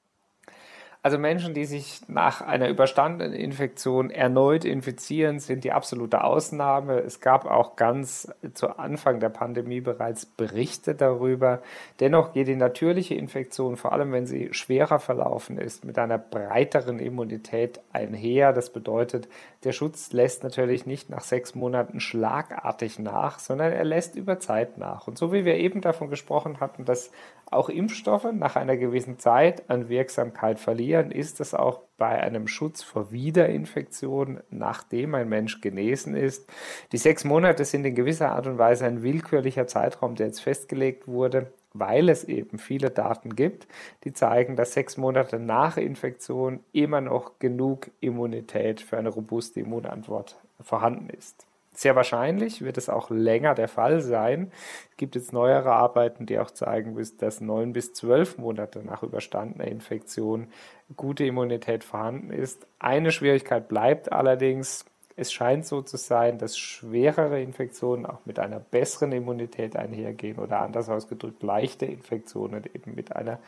Also 1.02 1.16
Menschen, 1.16 1.54
die 1.54 1.64
sich 1.64 2.02
nach 2.08 2.42
einer 2.42 2.68
überstandenen 2.68 3.32
Infektion 3.32 4.10
erneut 4.10 4.66
infizieren, 4.66 5.38
sind 5.38 5.64
die 5.64 5.72
absolute 5.72 6.22
Ausnahme. 6.22 6.98
Es 6.98 7.20
gab 7.20 7.46
auch 7.46 7.76
ganz 7.76 8.30
zu 8.52 8.78
Anfang 8.78 9.18
der 9.18 9.30
Pandemie 9.30 9.80
bereits 9.80 10.26
Berichte 10.26 10.94
darüber. 10.94 11.62
Dennoch 12.00 12.34
geht 12.34 12.48
die 12.48 12.56
natürliche 12.56 13.14
Infektion, 13.14 13.78
vor 13.78 13.92
allem 13.92 14.12
wenn 14.12 14.26
sie 14.26 14.52
schwerer 14.52 14.98
verlaufen 14.98 15.56
ist, 15.56 15.86
mit 15.86 15.98
einer 15.98 16.18
breiteren 16.18 16.98
Immunität 16.98 17.80
einher. 17.94 18.52
Das 18.52 18.70
bedeutet, 18.70 19.26
der 19.64 19.72
Schutz 19.72 20.12
lässt 20.12 20.44
natürlich 20.44 20.84
nicht 20.84 21.08
nach 21.08 21.22
sechs 21.22 21.54
Monaten 21.54 22.00
schlagartig 22.00 22.98
nach, 22.98 23.38
sondern 23.38 23.72
er 23.72 23.84
lässt 23.84 24.16
über 24.16 24.38
Zeit 24.38 24.76
nach. 24.76 25.06
Und 25.06 25.16
so 25.16 25.32
wie 25.32 25.46
wir 25.46 25.54
eben 25.54 25.80
davon 25.80 26.10
gesprochen 26.10 26.60
hatten, 26.60 26.84
dass 26.84 27.10
auch 27.50 27.68
Impfstoffe 27.68 28.28
nach 28.32 28.56
einer 28.56 28.76
gewissen 28.76 29.18
Zeit 29.18 29.68
an 29.68 29.88
Wirksamkeit 29.88 30.60
verlieren, 30.60 30.89
ist 30.90 31.40
es 31.40 31.54
auch 31.54 31.80
bei 31.96 32.20
einem 32.20 32.48
Schutz 32.48 32.82
vor 32.82 33.12
Wiederinfektion, 33.12 34.40
nachdem 34.50 35.14
ein 35.14 35.28
Mensch 35.28 35.60
genesen 35.60 36.14
ist. 36.14 36.48
Die 36.92 36.98
sechs 36.98 37.24
Monate 37.24 37.64
sind 37.64 37.84
in 37.84 37.94
gewisser 37.94 38.32
Art 38.32 38.46
und 38.46 38.58
Weise 38.58 38.86
ein 38.86 39.02
willkürlicher 39.02 39.66
Zeitraum, 39.66 40.14
der 40.14 40.26
jetzt 40.26 40.40
festgelegt 40.40 41.06
wurde, 41.06 41.52
weil 41.72 42.08
es 42.08 42.24
eben 42.24 42.58
viele 42.58 42.90
Daten 42.90 43.36
gibt, 43.36 43.66
die 44.04 44.12
zeigen, 44.12 44.56
dass 44.56 44.72
sechs 44.72 44.96
Monate 44.96 45.38
nach 45.38 45.76
Infektion 45.76 46.60
immer 46.72 47.00
noch 47.00 47.38
genug 47.38 47.90
Immunität 48.00 48.80
für 48.80 48.98
eine 48.98 49.10
robuste 49.10 49.60
Immunantwort 49.60 50.36
vorhanden 50.60 51.10
ist. 51.10 51.46
Sehr 51.72 51.94
wahrscheinlich 51.94 52.62
wird 52.62 52.76
es 52.78 52.88
auch 52.88 53.10
länger 53.10 53.54
der 53.54 53.68
Fall 53.68 54.00
sein. 54.00 54.50
Es 54.90 54.96
gibt 54.96 55.14
jetzt 55.14 55.32
neuere 55.32 55.72
Arbeiten, 55.72 56.26
die 56.26 56.38
auch 56.38 56.50
zeigen, 56.50 57.00
dass 57.18 57.40
neun 57.40 57.72
bis 57.72 57.92
zwölf 57.92 58.38
Monate 58.38 58.84
nach 58.84 59.02
überstandener 59.02 59.66
Infektion 59.66 60.48
gute 60.96 61.24
Immunität 61.24 61.84
vorhanden 61.84 62.32
ist. 62.32 62.66
Eine 62.80 63.12
Schwierigkeit 63.12 63.68
bleibt 63.68 64.12
allerdings, 64.12 64.84
es 65.16 65.32
scheint 65.32 65.66
so 65.66 65.82
zu 65.82 65.96
sein, 65.96 66.38
dass 66.38 66.58
schwerere 66.58 67.40
Infektionen 67.42 68.06
auch 68.06 68.20
mit 68.24 68.38
einer 68.38 68.58
besseren 68.58 69.12
Immunität 69.12 69.76
einhergehen 69.76 70.38
oder 70.38 70.60
anders 70.60 70.88
ausgedrückt 70.88 71.42
leichte 71.42 71.86
Infektionen 71.86 72.64
eben 72.74 72.94
mit 72.94 73.14
einer 73.14 73.38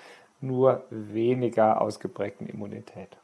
nur 0.41 0.85
weniger 0.91 1.81
ausgeprägten 1.81 2.47
Immunität. 2.47 3.17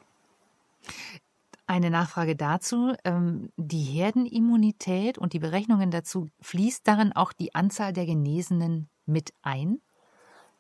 Eine 1.68 1.90
Nachfrage 1.90 2.35
dazu. 2.35 2.94
Ähm, 3.04 3.50
die 3.59 3.83
Herdenimmunität 3.83 5.18
und 5.18 5.35
die 5.35 5.38
Berechnungen 5.38 5.90
dazu, 5.90 6.28
fließt 6.40 6.88
darin 6.88 7.12
auch 7.12 7.35
die 7.35 7.54
Anzahl 7.54 7.92
der 7.92 8.07
Genesenen 8.07 8.88
mit 9.04 9.35
ein? 9.42 9.83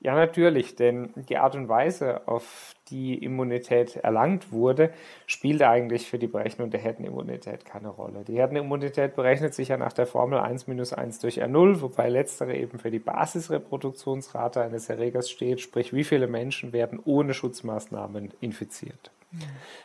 Ja, 0.00 0.14
natürlich, 0.14 0.76
denn 0.76 1.14
die 1.30 1.38
Art 1.38 1.56
und 1.56 1.70
Weise, 1.70 2.28
auf 2.28 2.74
die 2.88 3.14
Immunität 3.14 3.96
erlangt 3.96 4.52
wurde, 4.52 4.92
spielt 5.26 5.62
eigentlich 5.62 6.06
für 6.08 6.18
die 6.18 6.26
Berechnung 6.26 6.68
der 6.70 6.80
Herdenimmunität 6.80 7.64
keine 7.64 7.88
Rolle. 7.88 8.22
Die 8.24 8.36
Herdenimmunität 8.36 9.16
berechnet 9.16 9.54
sich 9.54 9.68
ja 9.68 9.78
nach 9.78 9.94
der 9.94 10.06
Formel 10.06 10.38
1 10.38 10.66
minus 10.66 10.92
1 10.92 11.20
durch 11.20 11.42
R0, 11.42 11.80
wobei 11.80 12.10
letztere 12.10 12.54
eben 12.54 12.78
für 12.78 12.90
die 12.90 12.98
Basisreproduktionsrate 12.98 14.60
eines 14.60 14.90
Erregers 14.90 15.30
steht, 15.30 15.62
sprich 15.62 15.94
wie 15.94 16.04
viele 16.04 16.28
Menschen 16.28 16.74
werden 16.74 17.00
ohne 17.02 17.32
Schutzmaßnahmen 17.32 18.34
infiziert. 18.40 19.10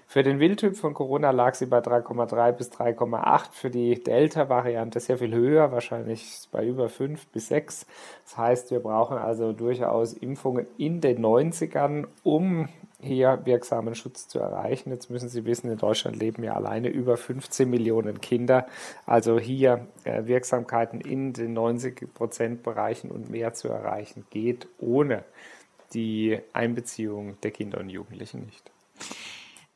Für 0.08 0.23
den 0.23 0.39
Wildtyp 0.39 0.77
von 0.77 0.93
Corona 0.93 1.32
lag 1.32 1.56
sie 1.56 1.65
bei 1.65 1.79
3,3 1.79 2.51
bis 2.53 2.71
3,8. 2.71 3.51
Für 3.51 3.69
die 3.69 4.01
Delta-Variante 4.01 4.99
sehr 4.99 5.17
viel 5.17 5.34
höher, 5.34 5.71
wahrscheinlich 5.71 6.47
bei 6.51 6.65
über 6.65 6.88
5 6.88 7.27
bis 7.27 7.47
6. 7.49 7.86
Das 8.23 8.38
heißt, 8.38 8.71
wir 8.71 8.79
brauchen 8.79 9.17
also 9.17 9.51
durchaus 9.51 10.13
Impfungen 10.13 10.67
in 10.77 11.01
den 11.01 11.23
90ern, 11.23 12.08
um 12.23 12.69
hier 13.01 13.41
wirksamen 13.43 13.95
Schutz 13.95 14.29
zu 14.29 14.39
erreichen. 14.39 14.91
Jetzt 14.91 15.10
müssen 15.10 15.27
Sie 15.27 15.43
wissen, 15.45 15.69
in 15.69 15.77
Deutschland 15.77 16.15
leben 16.15 16.43
ja 16.43 16.53
alleine 16.53 16.88
über 16.88 17.17
15 17.17 17.69
Millionen 17.69 18.21
Kinder. 18.21 18.65
Also 19.06 19.39
hier 19.39 19.88
äh, 20.06 20.25
Wirksamkeiten 20.25 21.01
in 21.01 21.34
den 21.34 21.53
90 21.53 22.13
Prozent 22.13 22.63
Bereichen 22.63 23.12
und 23.12 23.29
mehr 23.29 23.53
zu 23.53 23.67
erreichen 23.67 24.25
geht 24.29 24.67
ohne 24.79 25.25
die 25.93 26.39
Einbeziehung 26.53 27.39
der 27.41 27.51
Kinder 27.51 27.79
und 27.79 27.89
Jugendlichen 27.89 28.45
nicht. 28.45 28.71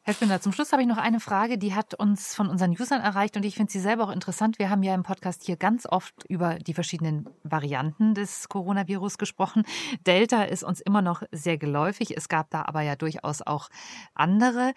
Herr 0.07 0.13
Spindler, 0.13 0.39
zum 0.39 0.53
Schluss 0.53 0.71
habe 0.71 0.81
ich 0.81 0.87
noch 0.87 0.95
eine 0.95 1.19
Frage, 1.19 1.57
die 1.57 1.75
hat 1.75 1.93
uns 1.93 2.33
von 2.33 2.47
unseren 2.47 2.71
Usern 2.71 3.01
erreicht 3.01 3.35
und 3.35 3.43
ich 3.43 3.55
finde 3.55 3.73
sie 3.73 3.81
selber 3.81 4.05
auch 4.05 4.11
interessant. 4.13 4.57
Wir 4.57 4.69
haben 4.69 4.81
ja 4.81 4.95
im 4.95 5.03
Podcast 5.03 5.43
hier 5.43 5.57
ganz 5.57 5.85
oft 5.85 6.23
über 6.29 6.59
die 6.59 6.73
verschiedenen 6.73 7.27
Varianten 7.43 8.13
des 8.13 8.47
Coronavirus 8.47 9.17
gesprochen. 9.17 9.63
Delta 10.05 10.43
ist 10.43 10.63
uns 10.63 10.79
immer 10.79 11.01
noch 11.01 11.23
sehr 11.33 11.57
geläufig. 11.57 12.15
Es 12.15 12.29
gab 12.29 12.49
da 12.51 12.61
aber 12.61 12.83
ja 12.83 12.95
durchaus 12.95 13.41
auch 13.41 13.67
andere. 14.13 14.71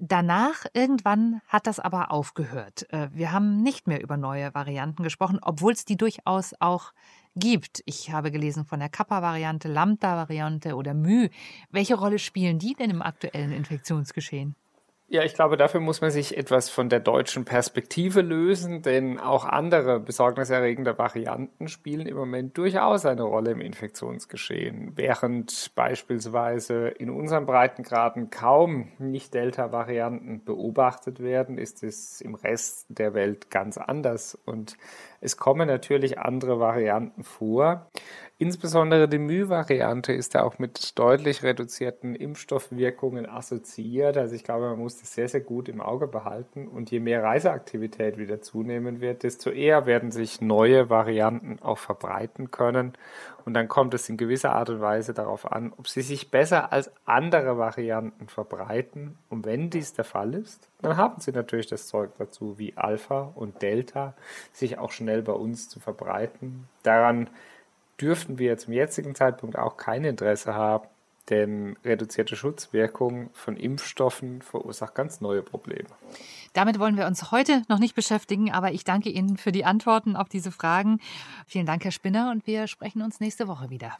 Danach 0.00 0.66
irgendwann 0.74 1.40
hat 1.48 1.66
das 1.66 1.80
aber 1.80 2.10
aufgehört. 2.10 2.84
Äh, 2.92 3.08
wir 3.10 3.32
haben 3.32 3.62
nicht 3.62 3.86
mehr 3.86 4.02
über 4.02 4.18
neue 4.18 4.52
Varianten 4.52 5.02
gesprochen, 5.02 5.38
obwohl 5.40 5.72
es 5.72 5.86
die 5.86 5.96
durchaus 5.96 6.52
auch 6.60 6.92
gibt. 7.36 7.82
Ich 7.86 8.10
habe 8.10 8.30
gelesen 8.30 8.64
von 8.64 8.80
der 8.80 8.88
Kappa-Variante, 8.88 9.68
Lambda-Variante 9.68 10.74
oder 10.76 10.94
Mü. 10.94 11.28
Welche 11.70 11.96
Rolle 11.96 12.18
spielen 12.18 12.58
die 12.58 12.74
denn 12.74 12.90
im 12.90 13.02
aktuellen 13.02 13.52
Infektionsgeschehen? 13.52 14.56
Ja, 15.14 15.22
ich 15.22 15.34
glaube, 15.34 15.56
dafür 15.56 15.78
muss 15.78 16.00
man 16.00 16.10
sich 16.10 16.36
etwas 16.36 16.70
von 16.70 16.88
der 16.88 16.98
deutschen 16.98 17.44
Perspektive 17.44 18.20
lösen, 18.20 18.82
denn 18.82 19.20
auch 19.20 19.44
andere 19.44 20.00
besorgniserregende 20.00 20.98
Varianten 20.98 21.68
spielen 21.68 22.08
im 22.08 22.16
Moment 22.16 22.58
durchaus 22.58 23.06
eine 23.06 23.22
Rolle 23.22 23.52
im 23.52 23.60
Infektionsgeschehen. 23.60 24.94
Während 24.96 25.70
beispielsweise 25.76 26.88
in 26.88 27.10
unseren 27.10 27.46
Breitengraden 27.46 28.30
kaum 28.30 28.88
Nicht-Delta-Varianten 28.98 30.44
beobachtet 30.44 31.22
werden, 31.22 31.58
ist 31.58 31.84
es 31.84 32.20
im 32.20 32.34
Rest 32.34 32.86
der 32.88 33.14
Welt 33.14 33.52
ganz 33.52 33.78
anders 33.78 34.36
und 34.46 34.76
es 35.20 35.36
kommen 35.36 35.68
natürlich 35.68 36.18
andere 36.18 36.58
Varianten 36.58 37.22
vor. 37.22 37.88
Insbesondere 38.36 39.08
die 39.08 39.20
Mü-Variante 39.20 40.12
ist 40.12 40.34
ja 40.34 40.42
auch 40.42 40.58
mit 40.58 40.98
deutlich 40.98 41.44
reduzierten 41.44 42.16
Impfstoffwirkungen 42.16 43.28
assoziiert. 43.28 44.16
Also 44.16 44.34
ich 44.34 44.42
glaube, 44.42 44.70
man 44.70 44.80
muss 44.80 44.98
das 44.98 45.14
sehr, 45.14 45.28
sehr 45.28 45.40
gut 45.40 45.68
im 45.68 45.80
Auge 45.80 46.08
behalten. 46.08 46.66
Und 46.66 46.90
je 46.90 46.98
mehr 46.98 47.22
Reiseaktivität 47.22 48.18
wieder 48.18 48.42
zunehmen 48.42 49.00
wird, 49.00 49.22
desto 49.22 49.50
eher 49.50 49.86
werden 49.86 50.10
sich 50.10 50.40
neue 50.40 50.90
Varianten 50.90 51.60
auch 51.62 51.78
verbreiten 51.78 52.50
können. 52.50 52.94
Und 53.44 53.54
dann 53.54 53.68
kommt 53.68 53.94
es 53.94 54.08
in 54.08 54.16
gewisser 54.16 54.52
Art 54.52 54.68
und 54.68 54.80
Weise 54.80 55.14
darauf 55.14 55.52
an, 55.52 55.72
ob 55.76 55.86
sie 55.86 56.02
sich 56.02 56.32
besser 56.32 56.72
als 56.72 56.90
andere 57.04 57.56
Varianten 57.56 58.26
verbreiten. 58.26 59.16
Und 59.28 59.46
wenn 59.46 59.70
dies 59.70 59.92
der 59.92 60.04
Fall 60.04 60.34
ist, 60.34 60.68
dann 60.82 60.96
haben 60.96 61.20
sie 61.20 61.30
natürlich 61.30 61.68
das 61.68 61.86
Zeug 61.86 62.10
dazu, 62.18 62.58
wie 62.58 62.76
Alpha 62.76 63.30
und 63.36 63.62
Delta, 63.62 64.14
sich 64.52 64.76
auch 64.76 64.90
schnell 64.90 65.22
bei 65.22 65.34
uns 65.34 65.68
zu 65.68 65.78
verbreiten. 65.78 66.66
Daran 66.82 67.30
dürften 68.00 68.38
wir 68.38 68.56
zum 68.58 68.72
jetzigen 68.72 69.14
Zeitpunkt 69.14 69.56
auch 69.56 69.76
kein 69.76 70.04
Interesse 70.04 70.54
haben, 70.54 70.86
denn 71.30 71.76
reduzierte 71.84 72.36
Schutzwirkung 72.36 73.30
von 73.32 73.56
Impfstoffen 73.56 74.42
verursacht 74.42 74.94
ganz 74.94 75.20
neue 75.20 75.42
Probleme. 75.42 75.88
Damit 76.52 76.78
wollen 76.78 76.96
wir 76.96 77.06
uns 77.06 77.30
heute 77.30 77.62
noch 77.68 77.78
nicht 77.78 77.94
beschäftigen, 77.94 78.52
aber 78.52 78.72
ich 78.72 78.84
danke 78.84 79.08
Ihnen 79.08 79.36
für 79.36 79.52
die 79.52 79.64
Antworten 79.64 80.16
auf 80.16 80.28
diese 80.28 80.52
Fragen. 80.52 81.00
Vielen 81.46 81.66
Dank, 81.66 81.84
Herr 81.84 81.92
Spinner, 81.92 82.30
und 82.30 82.46
wir 82.46 82.66
sprechen 82.66 83.02
uns 83.02 83.20
nächste 83.20 83.48
Woche 83.48 83.70
wieder. 83.70 83.96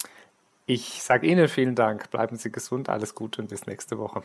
Ich 0.66 1.02
sage 1.02 1.26
Ihnen 1.26 1.48
vielen 1.48 1.74
Dank. 1.74 2.10
Bleiben 2.10 2.36
Sie 2.36 2.52
gesund, 2.52 2.88
alles 2.88 3.14
Gute 3.14 3.42
und 3.42 3.48
bis 3.48 3.66
nächste 3.66 3.98
Woche. 3.98 4.22